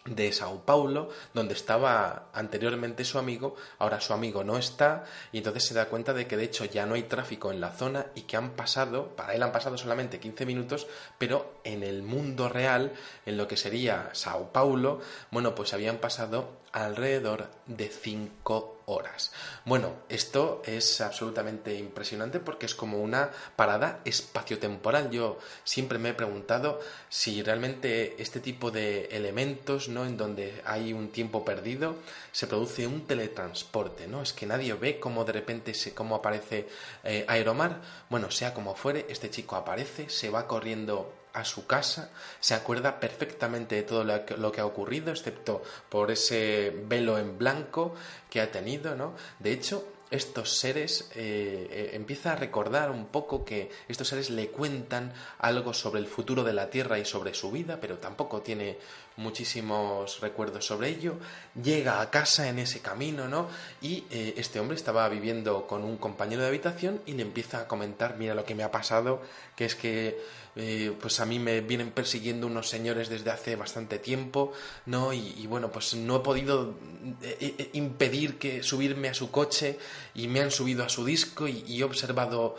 de 0.06 0.34
Sao 0.34 0.66
Paulo, 0.66 1.10
donde 1.34 1.54
estaba 1.54 2.30
anteriormente 2.34 3.06
su 3.06 3.20
amigo, 3.20 3.56
ahora 3.78 4.02
su 4.02 4.14
amigo 4.14 4.44
no 4.44 4.58
está, 4.58 5.06
y 5.32 5.38
entonces 5.38 5.64
se 5.64 5.74
da 5.74 5.86
cuenta 5.86 6.14
de 6.14 6.28
que 6.28 6.38
de 6.38 6.46
hecho 6.46 6.66
ya 6.66 6.86
no 6.86 6.96
hay 6.96 7.04
tráfico 7.04 7.52
en 7.52 7.62
la 7.62 7.72
zona 7.72 8.08
y 8.16 8.22
que 8.24 8.36
han 8.36 8.52
pasado, 8.52 9.16
para 9.16 9.36
él 9.36 9.44
han 9.44 9.52
pasado 9.52 9.78
solamente 9.78 10.20
15 10.20 10.46
minutos, 10.46 10.88
pero 11.18 11.62
en 11.64 11.84
el 11.84 12.02
mundo 12.02 12.50
real, 12.50 12.94
en 13.26 13.38
lo 13.38 13.48
que 13.48 13.58
sería 13.58 14.10
Sao 14.14 14.52
Paulo, 14.52 15.00
bueno, 15.30 15.54
pues 15.56 15.74
habían 15.74 15.98
pasado 15.98 16.61
alrededor 16.72 17.50
de 17.68 17.88
5 17.90 18.82
horas. 18.86 19.32
Bueno, 19.66 19.94
esto 20.10 20.62
es 20.66 21.01
absolutamente 21.01 21.75
impresionante 21.75 22.40
porque 22.40 22.66
es 22.66 22.75
como 22.75 23.00
una 23.00 23.32
parada 23.56 24.01
espaciotemporal. 24.06 25.10
Yo 25.12 25.40
siempre 25.63 25.98
me 25.98 26.10
he 26.10 26.13
preguntado 26.13 26.80
si 27.10 27.42
realmente 27.42 28.22
este 28.22 28.40
tipo 28.40 28.72
de 28.72 29.06
elementos, 29.06 29.88
¿no? 29.88 30.06
En 30.06 30.18
donde 30.18 30.62
hay 30.66 30.94
un 30.94 31.10
tiempo 31.10 31.46
perdido, 31.46 31.96
se 32.32 32.48
produce 32.48 32.88
un 32.88 33.08
teletransporte, 33.08 34.08
¿no? 34.08 34.22
Es 34.22 34.34
que 34.34 34.46
nadie 34.46 34.74
ve 34.74 35.00
cómo 35.00 35.24
de 35.24 35.34
repente 35.34 35.74
se, 35.74 35.94
cómo 35.94 36.16
aparece 36.16 36.68
eh, 37.04 37.25
Aeromar. 37.28 37.82
Bueno, 38.10 38.32
sea 38.32 38.54
como 38.54 38.75
fuere, 38.75 39.06
este 39.10 39.30
chico 39.30 39.56
aparece, 39.56 40.10
se 40.10 40.30
va 40.30 40.48
corriendo 40.48 41.21
a 41.34 41.46
su 41.46 41.66
casa, 41.66 42.12
se 42.40 42.54
acuerda 42.54 43.00
perfectamente 43.00 43.76
de 43.76 43.84
todo 43.84 44.04
lo 44.04 44.52
que, 44.52 44.62
ha 44.62 44.66
ocurrido, 44.66 45.12
excepto 45.12 45.62
por 45.90 46.12
ese 46.12 46.74
velo 46.86 47.18
en 47.18 47.38
blanco 47.38 47.96
que 48.30 48.42
ha 48.42 48.52
tenido, 48.52 48.96
¿no? 48.96 49.14
De 49.40 49.52
hecho, 49.52 49.86
estos 50.12 50.58
seres 50.58 51.10
eh, 51.16 51.68
eh, 51.72 51.90
empieza 51.94 52.34
a 52.34 52.36
recordar 52.36 52.92
un 52.92 53.06
poco 53.06 53.46
que 53.46 53.72
estos 53.88 54.10
seres 54.10 54.30
le 54.30 54.50
cuentan 54.50 55.14
algo 55.40 55.74
sobre 55.74 56.02
el 56.02 56.08
futuro 56.08 56.44
de 56.44 56.52
la 56.52 56.70
Tierra 56.70 57.00
y 57.00 57.06
sobre 57.06 57.34
su 57.34 57.50
vida, 57.50 57.80
pero 57.80 57.98
tampoco 57.98 58.42
tiene 58.42 58.78
muchísimos 59.16 60.20
recuerdos 60.20 60.66
sobre 60.66 60.90
ello. 60.90 61.16
Llega 61.62 62.02
a 62.02 62.10
casa 62.10 62.50
en 62.50 62.60
ese 62.60 62.82
camino, 62.82 63.30
¿no? 63.30 63.48
Y 63.82 64.04
eh, 64.12 64.34
este 64.36 64.60
hombre 64.60 64.76
estaba 64.76 65.08
viviendo 65.08 65.66
con 65.66 65.86
un 65.86 65.96
compañero 65.98 66.42
de 66.42 66.50
habitación 66.50 67.02
y 67.06 67.14
le 67.14 67.22
empieza 67.22 67.62
a 67.62 67.68
comentar, 67.70 68.18
mira 68.18 68.36
lo 68.36 68.44
que 68.44 68.56
me 68.56 68.64
ha 68.64 68.72
pasado, 68.72 69.22
que 69.56 69.64
es 69.64 69.76
que 69.76 70.20
eh, 70.55 70.96
pues 71.00 71.20
a 71.20 71.25
mí 71.25 71.39
me 71.39 71.62
vienen 71.62 71.91
persiguiendo 71.91 72.48
unos 72.48 72.70
señores 72.70 73.10
desde 73.10 73.31
hace 73.31 73.55
bastante 73.55 74.00
tiempo, 74.00 74.53
¿no? 74.86 75.13
Y, 75.13 75.46
bueno, 75.48 75.72
pues 75.72 75.93
no 75.96 76.17
he 76.17 76.20
podido 76.20 76.75
eh, 77.22 77.70
impedir 77.74 78.38
que 78.38 78.63
subirme 78.63 79.10
a 79.10 79.13
su 79.13 79.31
coche 79.31 79.77
y 80.13 80.27
me 80.27 80.41
han 80.41 80.51
subido 80.51 80.84
a 80.84 80.89
su 80.89 81.05
disco 81.05 81.48
y, 81.48 81.79
he 81.81 81.84
observado, 81.84 82.55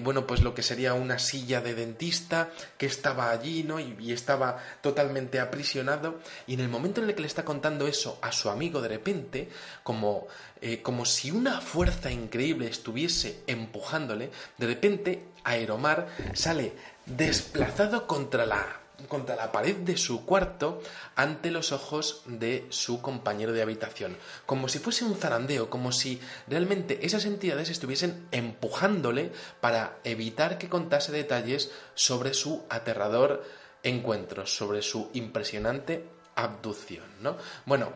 bueno, 0.00 0.26
pues 0.26 0.42
lo 0.42 0.54
que 0.54 0.62
sería 0.62 0.94
una 0.94 1.18
silla 1.18 1.60
de 1.60 1.74
dentista 1.74 2.50
que 2.78 2.86
estaba 2.86 3.30
allí, 3.30 3.64
¿no? 3.64 3.78
y 3.80 4.12
estaba 4.12 4.58
totalmente 4.80 5.40
aprisionado 5.40 6.20
y 6.46 6.54
en 6.54 6.60
el 6.60 6.68
momento 6.68 7.00
en 7.00 7.08
el 7.08 7.14
que 7.14 7.22
le 7.22 7.26
está 7.26 7.44
contando 7.44 7.86
eso 7.86 8.18
a 8.22 8.32
su 8.32 8.50
amigo 8.50 8.80
de 8.80 8.88
repente, 8.88 9.48
como, 9.82 10.26
eh, 10.60 10.82
como 10.82 11.04
si 11.04 11.30
una 11.30 11.60
fuerza 11.60 12.10
increíble 12.10 12.68
estuviese 12.68 13.42
empujándole, 13.46 14.30
de 14.58 14.66
repente 14.66 15.24
Aeromar 15.44 16.08
sale 16.34 16.72
desplazado 17.06 18.06
contra 18.06 18.46
la 18.46 18.82
contra 19.08 19.34
la 19.34 19.50
pared 19.50 19.76
de 19.76 19.96
su 19.96 20.24
cuarto 20.24 20.80
ante 21.16 21.50
los 21.50 21.72
ojos 21.72 22.22
de 22.26 22.66
su 22.68 23.02
compañero 23.02 23.52
de 23.52 23.62
habitación, 23.62 24.16
como 24.46 24.68
si 24.68 24.78
fuese 24.78 25.04
un 25.04 25.16
zarandeo, 25.16 25.70
como 25.70 25.90
si 25.90 26.20
realmente 26.46 27.04
esas 27.04 27.24
entidades 27.24 27.68
estuviesen 27.68 28.28
empujándole 28.30 29.32
para 29.60 29.98
evitar 30.04 30.56
que 30.56 30.68
contase 30.68 31.10
detalles 31.10 31.72
sobre 31.94 32.32
su 32.32 32.64
aterrador 32.68 33.44
encuentros 33.82 34.54
sobre 34.54 34.82
su 34.82 35.10
impresionante 35.14 36.04
abducción, 36.34 37.04
¿no? 37.20 37.36
Bueno, 37.66 37.92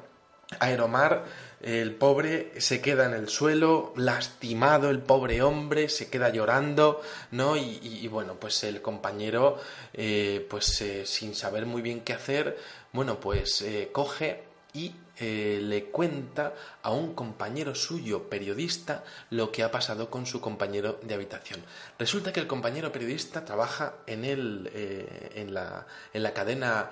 Aeromar, 0.61 1.25
el 1.61 1.95
pobre, 1.95 2.53
se 2.59 2.81
queda 2.81 3.07
en 3.07 3.15
el 3.15 3.29
suelo, 3.29 3.93
lastimado 3.97 4.91
el 4.91 5.01
pobre 5.01 5.43
hombre, 5.43 5.89
se 5.89 6.09
queda 6.09 6.29
llorando, 6.29 7.03
¿no? 7.33 7.57
Y, 7.57 8.07
bueno, 8.09 8.35
pues 8.35 8.63
el 8.65 8.81
compañero, 8.83 9.59
eh, 9.93 10.47
pues 10.49 10.81
eh, 10.83 11.07
sin 11.07 11.35
saber 11.35 11.67
muy 11.67 11.83
bien 11.83 12.03
qué 12.03 12.13
hacer, 12.13 12.59
bueno, 12.93 13.19
pues 13.19 13.63
eh, 13.63 13.91
coge 13.93 14.45
y 14.73 14.95
le 15.19 15.85
cuenta 15.87 16.53
a 16.83 16.91
un 16.91 17.15
compañero 17.15 17.75
suyo 17.75 18.29
periodista 18.29 19.03
lo 19.31 19.51
que 19.51 19.63
ha 19.63 19.71
pasado 19.71 20.11
con 20.11 20.27
su 20.27 20.43
compañero 20.43 21.01
de 21.03 21.15
habitación. 21.15 21.65
Resulta 21.99 22.35
que 22.35 22.41
el 22.41 22.47
compañero 22.47 22.93
periodista 22.93 23.43
trabaja 23.43 23.95
en, 24.07 24.27
el, 24.27 24.71
en, 25.35 25.55
la, 25.55 25.87
en 26.13 26.23
la 26.23 26.35
cadena 26.35 26.91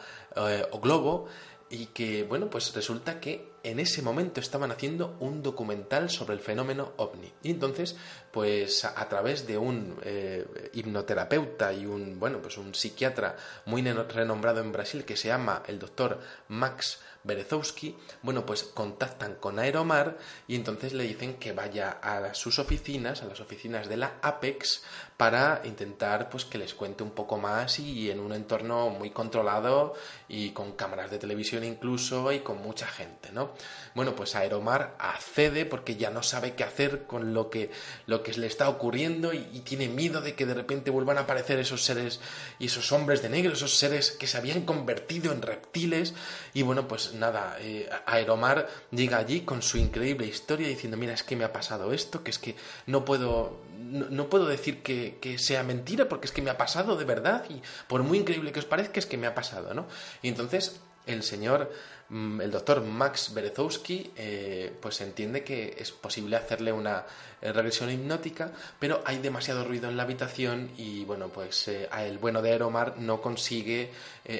O 0.70 0.80
Globo 0.80 1.28
y 1.74 1.86
que, 1.86 2.22
bueno, 2.22 2.48
pues 2.48 2.72
resulta 2.72 3.18
que 3.18 3.54
en 3.64 3.80
ese 3.80 4.00
momento 4.00 4.38
estaban 4.38 4.70
haciendo 4.70 5.16
un 5.18 5.42
documental 5.42 6.08
sobre 6.08 6.34
el 6.34 6.40
fenómeno 6.40 6.92
ovni. 6.98 7.32
Y 7.42 7.50
entonces, 7.50 7.96
pues 8.30 8.84
a, 8.84 9.08
través 9.08 9.44
de 9.48 9.58
un 9.58 9.98
eh, 10.04 10.70
hipnoterapeuta 10.72 11.72
y 11.72 11.84
un, 11.86 12.20
bueno, 12.20 12.40
pues 12.40 12.58
un 12.58 12.76
psiquiatra 12.76 13.36
muy 13.66 13.82
renombrado 13.82 14.60
en 14.60 14.70
Brasil 14.70 15.04
que 15.04 15.16
se 15.16 15.28
llama 15.28 15.64
el 15.66 15.80
doctor 15.80 16.20
Max 16.46 17.00
Berezowski, 17.24 17.96
bueno, 18.22 18.46
pues 18.46 18.62
contactan 18.62 19.34
con 19.36 19.58
Aeromar 19.58 20.18
y 20.46 20.54
entonces 20.54 20.92
le 20.92 21.04
dicen 21.04 21.34
que 21.38 21.52
vaya 21.52 21.90
a 21.90 22.34
sus 22.34 22.60
oficinas, 22.60 23.22
a 23.22 23.26
las 23.26 23.40
oficinas 23.40 23.88
de 23.88 23.96
la 23.96 24.18
Apex, 24.22 24.84
para 25.16 25.62
intentar 25.64 26.28
pues 26.28 26.44
que 26.44 26.58
les 26.58 26.74
cuente 26.74 27.02
un 27.02 27.10
poco 27.10 27.38
más 27.38 27.78
y 27.78 28.10
en 28.10 28.18
un 28.18 28.32
entorno 28.32 28.90
muy 28.90 29.10
controlado 29.10 29.94
y 30.28 30.50
con 30.50 30.72
cámaras 30.72 31.10
de 31.10 31.18
televisión 31.18 31.62
incluso 31.62 32.32
y 32.32 32.40
con 32.40 32.60
mucha 32.62 32.86
gente, 32.86 33.30
¿no? 33.32 33.52
Bueno, 33.94 34.16
pues 34.16 34.34
Aeromar 34.34 34.96
accede 34.98 35.66
porque 35.66 35.96
ya 35.96 36.10
no 36.10 36.22
sabe 36.22 36.54
qué 36.54 36.64
hacer 36.64 37.04
con 37.04 37.32
lo 37.32 37.48
que, 37.48 37.70
lo 38.06 38.22
que 38.22 38.32
le 38.32 38.46
está 38.48 38.68
ocurriendo 38.68 39.32
y, 39.32 39.44
tiene 39.64 39.88
miedo 39.88 40.20
de 40.20 40.34
que 40.34 40.44
de 40.44 40.52
repente 40.52 40.90
vuelvan 40.90 41.16
a 41.16 41.22
aparecer 41.22 41.58
esos 41.58 41.84
seres 41.84 42.20
y 42.58 42.66
esos 42.66 42.92
hombres 42.92 43.22
de 43.22 43.30
negro, 43.30 43.54
esos 43.54 43.78
seres 43.78 44.10
que 44.10 44.26
se 44.26 44.36
habían 44.36 44.62
convertido 44.62 45.32
en 45.32 45.40
reptiles 45.40 46.12
y 46.52 46.62
bueno, 46.62 46.86
pues 46.86 47.14
nada, 47.14 47.56
eh, 47.60 47.88
Aeromar 48.04 48.68
llega 48.90 49.18
allí 49.18 49.40
con 49.40 49.62
su 49.62 49.78
increíble 49.78 50.26
historia 50.26 50.68
diciendo, 50.68 50.96
mira, 50.96 51.14
es 51.14 51.22
que 51.22 51.36
me 51.36 51.44
ha 51.44 51.52
pasado 51.52 51.92
esto, 51.92 52.22
que 52.22 52.30
es 52.30 52.38
que 52.38 52.56
no 52.86 53.04
puedo, 53.04 53.62
no, 53.78 54.28
puedo 54.28 54.46
decir 54.46 54.82
que, 54.82 55.03
que, 55.12 55.38
sea 55.38 55.62
mentira 55.62 56.08
porque 56.08 56.26
es 56.26 56.32
que 56.32 56.42
me 56.42 56.50
ha 56.50 56.56
pasado 56.56 56.96
de 56.96 57.04
verdad 57.04 57.44
y 57.48 57.60
por 57.86 58.02
muy 58.02 58.18
increíble 58.18 58.52
que 58.52 58.60
os 58.60 58.64
parezca 58.64 58.98
es 58.98 59.06
que 59.06 59.16
me 59.16 59.26
ha 59.26 59.34
pasado, 59.34 59.74
¿no? 59.74 59.86
Y 60.22 60.28
entonces 60.28 60.80
el 61.06 61.22
señor, 61.22 61.70
mm, 62.08 62.40
el 62.40 62.50
doctor 62.50 62.82
Max 62.82 63.32
Berezowski, 63.34 64.12
eh, 64.16 64.72
pues 64.80 65.00
entiende 65.00 65.44
que 65.44 65.76
es 65.78 65.92
posible 65.92 66.36
hacerle 66.36 66.72
una 66.72 67.04
eh, 67.42 67.52
regresión 67.52 67.90
hipnótica, 67.90 68.52
pero 68.78 69.02
hay 69.04 69.18
demasiado 69.18 69.64
ruido 69.64 69.88
en 69.88 69.96
la 69.96 70.04
habitación 70.04 70.70
y, 70.78 71.04
bueno, 71.04 71.28
pues 71.28 71.68
eh, 71.68 71.88
el 71.98 72.18
bueno 72.18 72.40
de 72.40 72.52
Aeromar 72.52 72.98
no 72.98 73.20
consigue 73.20 73.90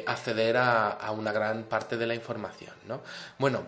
acceder 0.07 0.57
a, 0.57 0.89
a, 0.89 1.11
una 1.11 1.33
gran 1.33 1.65
parte 1.65 1.99
de 1.99 2.07
la 2.07 2.15
información, 2.15 2.73
¿no? 2.89 3.03
Bueno, 3.39 3.65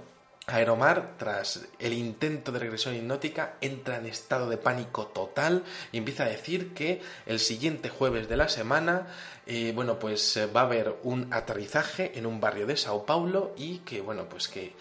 Aeromar, 0.49 1.15
tras 1.19 1.67
el 1.81 1.93
intento 1.93 2.53
de 2.53 2.61
regresión 2.61 2.95
hipnótica, 2.95 3.57
entra 3.61 3.97
en 3.97 4.07
estado 4.07 4.49
de 4.49 4.57
pánico 4.57 5.09
total 5.09 5.65
y 5.91 5.99
empieza 5.99 6.23
a 6.23 6.29
decir 6.29 6.73
que 6.73 7.03
el 7.27 7.41
siguiente 7.41 7.89
jueves 7.89 8.29
de 8.29 8.37
la 8.37 8.49
semana, 8.49 9.09
eh, 9.45 9.73
bueno, 9.75 9.99
pues 9.99 10.37
eh, 10.37 10.47
va 10.47 10.61
a 10.61 10.65
haber 10.67 10.95
un 11.03 11.35
aterrizaje 11.35 12.17
en 12.17 12.27
un 12.27 12.41
barrio 12.41 12.69
de 12.69 12.77
Sao 12.77 13.05
Paulo 13.05 13.55
y 13.57 13.79
que, 13.79 14.01
bueno, 14.01 14.29
pues 14.29 14.47
que, 14.47 14.73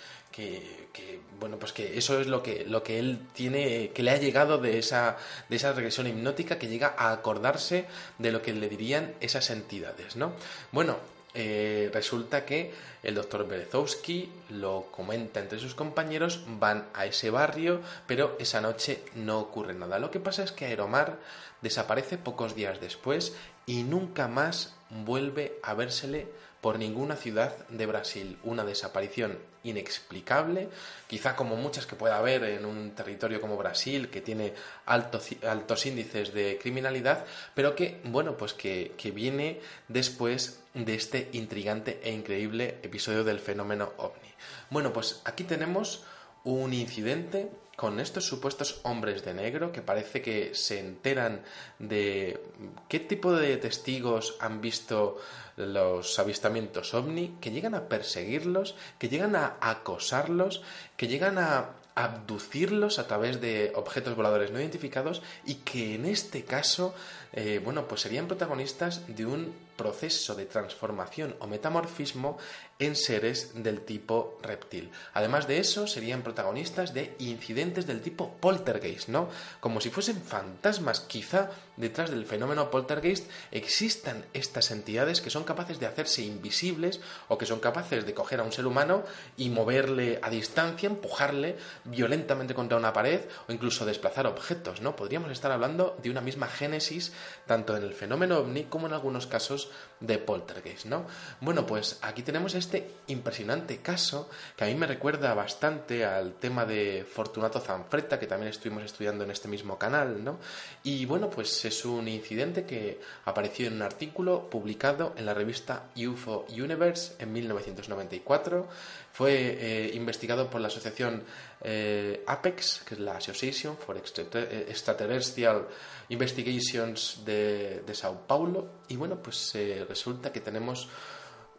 bueno, 1.39 1.57
pues 1.57 1.74
que 1.74 1.98
eso 1.98 2.22
es 2.22 2.27
lo 2.27 2.43
que, 2.43 2.65
lo 2.65 2.84
que 2.84 3.00
él 3.00 3.22
tiene, 3.34 3.89
que 3.89 4.03
le 4.03 4.12
ha 4.12 4.17
llegado 4.17 4.60
de 4.60 4.77
esa, 4.77 5.17
de 5.50 5.55
esa 5.55 5.74
regresión 5.74 6.05
hipnótica, 6.05 6.60
que 6.60 6.67
llega 6.67 6.93
a 6.95 7.12
acordarse 7.12 7.88
de 8.19 8.31
lo 8.31 8.43
que 8.43 8.53
le 8.53 8.69
dirían 8.69 9.15
esas 9.19 9.50
entidades, 9.50 10.15
¿no? 10.15 10.34
Bueno, 10.72 10.98
eh, 11.38 11.89
resulta 11.91 12.45
que 12.45 12.72
el 13.06 13.16
doctor 13.16 13.48
Berezowski 13.48 14.32
lo 14.50 14.88
comenta 14.92 15.40
entre 15.40 15.60
sus 15.60 15.76
compañeros, 15.76 16.44
van 16.60 16.88
a 16.94 17.06
ese 17.06 17.30
barrio, 17.30 17.82
pero 18.08 18.36
esa 18.40 18.62
noche 18.62 19.04
no 19.14 19.40
ocurre 19.40 19.74
nada. 19.74 20.00
Lo 20.00 20.12
que 20.12 20.20
pasa 20.20 20.44
es 20.44 20.52
que 20.52 20.66
Aeromar 20.66 21.20
desaparece 21.62 22.18
pocos 22.18 22.56
días 22.56 22.82
después 22.82 23.34
y 23.66 23.84
nunca 23.84 24.28
más 24.28 24.76
vuelve 24.90 25.60
a 25.64 25.74
vérsele 25.74 26.28
por 26.62 26.80
ninguna 26.80 27.16
ciudad 27.16 27.56
de 27.70 27.86
Brasil. 27.86 28.40
Una 28.44 28.64
desaparición 28.64 29.38
inexplicable, 29.64 30.70
quizá 31.08 31.36
como 31.36 31.56
muchas 31.56 31.86
que 31.86 31.96
pueda 31.96 32.18
haber 32.18 32.44
en 32.44 32.66
un 32.66 32.92
territorio 32.92 33.40
como 33.42 33.58
Brasil, 33.58 34.10
que 34.10 34.22
tiene 34.22 34.54
altos, 34.86 35.30
altos 35.48 35.86
índices 35.86 36.34
de 36.34 36.58
criminalidad, 36.60 37.26
pero 37.54 37.76
que, 37.76 38.00
bueno, 38.06 38.38
pues 38.38 38.54
que, 38.54 38.94
que 38.98 39.12
viene 39.12 39.60
después 39.88 40.60
de 40.74 40.96
este 40.96 41.30
intrigante 41.34 42.00
e 42.04 42.12
increíble 42.12 42.80
episodio 42.82 42.94
del 43.23 43.39
fenómeno 43.39 43.91
ovni. 43.97 44.34
Bueno, 44.69 44.93
pues 44.93 45.21
aquí 45.25 45.43
tenemos 45.43 46.03
un 46.43 46.73
incidente 46.73 47.49
con 47.75 47.99
estos 47.99 48.25
supuestos 48.25 48.79
hombres 48.84 49.25
de 49.25 49.34
negro 49.34 49.71
que 49.71 49.81
parece 49.81 50.21
que 50.21 50.55
se 50.55 50.79
enteran 50.79 51.41
de 51.77 52.39
qué 52.88 52.99
tipo 52.99 53.34
de 53.34 53.58
testigos 53.58 54.38
han 54.39 54.62
visto 54.62 55.17
los 55.58 56.17
avistamientos 56.19 56.93
ovni, 56.93 57.38
que 57.41 57.51
llegan 57.51 57.75
a 57.75 57.88
perseguirlos, 57.89 58.75
que 58.97 59.10
llegan 59.10 59.36
a 59.36 59.58
acosarlos, 59.60 60.62
que 60.95 61.08
llegan 61.08 61.38
a 61.38 61.71
abducirlos 61.95 62.99
a 62.99 63.08
través 63.08 63.39
de 63.39 63.71
objetos 63.75 64.15
voladores 64.15 64.51
no 64.51 64.60
identificados 64.60 65.21
y 65.45 65.55
que 65.55 65.95
en 65.95 66.05
este 66.05 66.43
caso, 66.43 66.93
eh, 67.31 67.62
bueno, 67.63 67.88
pues 67.88 68.01
serían 68.01 68.27
protagonistas 68.27 69.08
de 69.08 69.25
un 69.25 69.53
proceso 69.76 70.36
de 70.36 70.46
transformación 70.46 71.36
o 71.40 71.48
metamorfismo 71.48 72.38
en 72.78 72.96
seres 72.96 73.64
del 73.64 73.82
tipo 73.82 74.38
reptil. 74.42 74.92
Además 75.14 75.48
de 75.48 75.60
eso, 75.60 75.88
serían 75.88 76.24
protagonistas 76.24 76.94
de 76.94 77.16
incidentes 77.20 77.88
del 77.88 78.02
tipo 78.02 78.34
poltergeist, 78.40 79.08
¿no? 79.08 79.30
Como 79.62 79.80
si 79.80 79.90
fuesen 79.90 80.22
fantasmas. 80.22 81.00
Quizá 81.00 81.52
detrás 81.78 82.10
del 82.10 82.26
fenómeno 82.26 82.70
poltergeist 82.70 83.30
existan 83.52 84.26
estas 84.34 84.72
entidades 84.72 85.22
que 85.22 85.30
son 85.30 85.46
capaces 85.46 85.80
de 85.80 85.86
hacerse 85.86 86.24
invisibles 86.24 87.00
o 87.30 87.38
que 87.38 87.46
son 87.46 87.60
capaces 87.60 88.06
de 88.06 88.14
coger 88.14 88.42
a 88.42 88.44
un 88.44 88.52
ser 88.52 88.68
humano 88.68 89.04
y 89.38 89.50
moverle 89.50 90.20
a 90.22 90.30
distancia, 90.30 90.90
empujarle 90.90 91.56
violentamente 91.86 92.54
contra 92.54 92.78
una 92.78 92.94
pared 92.94 93.22
o 93.48 93.54
incluso 93.54 93.86
desplazar 93.86 94.28
objetos, 94.28 94.82
¿no? 94.82 94.96
Podríamos 94.98 95.32
estar 95.32 95.52
hablando 95.52 95.98
de 96.04 96.10
una 96.10 96.22
misma 96.22 96.48
génesis 96.48 97.14
tanto 97.46 97.78
en 97.78 97.84
el 97.84 97.94
fenómeno 97.94 98.40
ovni 98.40 98.66
como 98.66 98.88
en 98.88 98.94
algunos 98.94 99.28
casos 99.28 99.64
de 99.99 100.17
poltergeist, 100.17 100.86
¿no? 100.86 101.06
Bueno, 101.39 101.65
pues 101.65 101.99
aquí 102.01 102.21
tenemos 102.21 102.54
este 102.54 102.91
impresionante 103.08 103.78
caso 103.78 104.30
que 104.56 104.65
a 104.65 104.67
mí 104.67 104.75
me 104.75 104.88
recuerda 104.88 105.34
bastante 105.34 106.06
al 106.06 106.34
tema 106.34 106.65
de 106.65 107.06
Fortunato 107.10 107.60
Zanfretta, 107.60 108.19
que 108.19 108.28
también 108.28 108.49
estuvimos 108.49 108.84
estudiando 108.84 109.23
en 109.23 109.32
este 109.32 109.47
mismo 109.47 109.78
canal, 109.78 110.23
¿no? 110.23 110.38
Y 110.84 111.06
bueno, 111.06 111.30
pues 111.30 111.63
es 111.65 111.86
un 111.86 112.08
incidente 112.08 112.65
que 112.65 112.99
apareció 113.25 113.67
en 113.67 113.75
un 113.75 113.82
artículo 113.82 114.49
publicado 114.49 115.13
en 115.17 115.25
la 115.25 115.34
revista 115.34 115.84
UFO 115.95 116.45
Universe 116.49 117.15
en 117.19 117.32
1994. 117.32 118.67
Fue 119.13 119.32
eh, 119.34 119.91
investigado 119.93 120.49
por 120.49 120.60
la 120.60 120.67
asociación 120.67 121.23
eh, 121.67 122.23
APEX, 122.28 122.84
que 122.86 122.93
es 122.93 122.99
la 122.99 123.17
Association 123.17 123.75
for 123.75 123.97
Extraterrestrial 123.97 125.67
Investigations 126.10 127.23
de, 127.25 127.82
de 127.82 127.95
Sao 127.95 128.28
Paulo. 128.28 128.84
Y 128.88 128.95
bueno, 128.95 129.21
pues 129.21 129.58
resulta 129.89 130.32
que 130.32 130.41
tenemos 130.41 130.88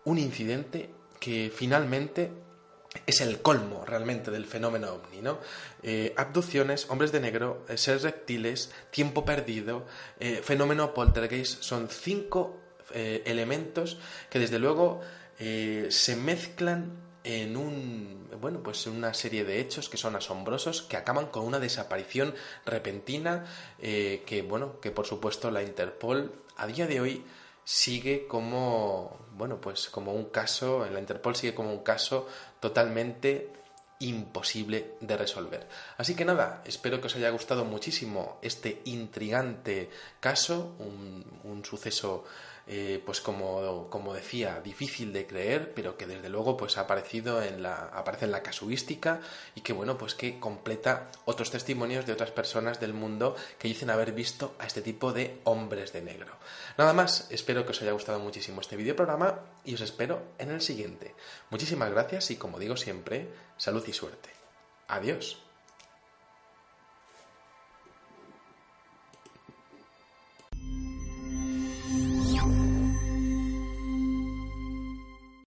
un 0.05 0.19
incidente 0.19 0.91
que 1.19 1.51
finalmente 1.53 2.31
es 3.05 3.21
el 3.21 3.43
colmo 3.43 3.85
realmente 3.85 4.31
del 4.31 4.47
fenómeno 4.47 4.93
ovni, 4.93 5.21
¿no? 5.21 5.39
Eh, 5.83 6.15
abducciones, 6.17 6.89
hombres 6.89 7.13
de 7.13 7.21
negro, 7.21 7.65
eh, 7.69 7.77
seres 7.77 8.03
reptiles, 8.03 8.71
tiempo 8.91 9.25
perdido, 9.25 9.87
eh, 10.19 10.41
fenómeno 10.43 10.95
poltergeist, 10.95 11.63
son 11.63 11.89
cinco 11.89 12.63
elementos 12.95 13.99
que 14.31 14.39
desde 14.39 14.61
luego 14.61 15.01
se 15.37 16.15
mezclan 16.15 16.93
en 17.27 17.57
un 17.57 18.29
bueno 18.41 18.63
pues 18.63 18.87
en 18.87 18.95
una 18.95 19.13
serie 19.13 19.45
de 19.45 19.61
hechos 19.61 19.89
que 19.89 19.97
son 19.97 20.15
asombrosos 20.15 20.83
que 20.83 20.97
acaban 20.97 21.27
con 21.27 21.45
una 21.45 21.59
desaparición 21.59 22.35
repentina 22.65 23.45
que 23.79 24.47
bueno 24.49 24.81
que 24.81 24.91
por 24.93 25.07
supuesto 25.07 25.51
la 25.51 25.63
Interpol 25.63 26.33
a 26.57 26.67
día 26.67 26.87
de 26.87 27.01
hoy 27.01 27.25
sigue 27.67 28.29
como, 28.29 29.19
bueno, 29.37 29.61
pues 29.61 29.89
como 29.89 30.13
un 30.13 30.27
caso, 30.27 30.87
en 30.87 30.95
la 30.95 31.01
Interpol 31.01 31.35
sigue 31.35 31.53
como 31.53 31.73
un 31.73 31.83
caso 31.83 32.29
totalmente 32.61 33.51
imposible 33.99 34.95
de 35.01 35.17
resolver. 35.17 35.67
Así 35.97 36.15
que 36.15 36.25
nada, 36.25 36.63
espero 36.65 37.01
que 37.01 37.07
os 37.07 37.17
haya 37.17 37.31
gustado 37.31 37.65
muchísimo 37.65 38.39
este 38.43 38.83
intrigante 38.85 39.91
caso, 40.21 40.77
un, 40.79 41.65
suceso 41.65 42.25
eh, 42.69 43.03
pues 43.05 43.21
como, 43.21 43.89
como, 43.91 44.13
decía, 44.13 44.61
difícil 44.61 45.13
de 45.13 45.27
creer, 45.27 45.73
pero 45.75 45.97
que 45.97 46.07
desde 46.07 46.29
luego 46.29 46.57
pues 46.57 46.77
ha 46.79 46.83
aparecido 46.83 47.43
en 47.43 47.63
la, 47.63 47.75
aparece 47.75 48.27
en 48.27 48.33
la 48.33 48.43
casuística 48.43 49.21
y 49.55 49.63
que 49.63 49.73
bueno, 49.73 49.97
pues 49.97 50.15
que 50.15 50.39
completa 50.39 51.09
otros 51.25 51.51
testimonios 51.51 52.07
de 52.07 52.13
otras 52.13 52.31
personas 52.31 52.79
del 52.79 52.93
mundo 52.93 53.35
que 53.59 53.69
dicen 53.69 53.91
haber 53.91 54.13
visto 54.13 54.55
a 54.59 54.67
este 54.67 54.83
tipo 54.83 55.13
de 55.13 55.41
hombres 55.45 55.93
de 55.93 56.03
negro. 56.03 56.35
Nada 56.77 56.93
más, 56.93 57.29
espero 57.31 57.65
que 57.65 57.71
os 57.71 57.83
haya 57.83 57.93
gustado 57.93 58.19
muchísimo 58.19 58.61
este 58.61 58.77
videoprograma 58.77 59.41
y 59.65 59.75
os 59.75 59.81
espero 59.81 60.23
en 60.39 60.51
el 60.51 60.61
siguiente. 60.61 61.15
Muchísimas 61.51 61.91
gracias 61.91 62.31
y 62.31 62.37
como 62.37 62.59
digo 62.59 62.77
siempre, 62.77 63.29
salud 63.57 63.87
y 63.87 63.93
suerte. 63.93 64.31
Adiós. 64.89 65.46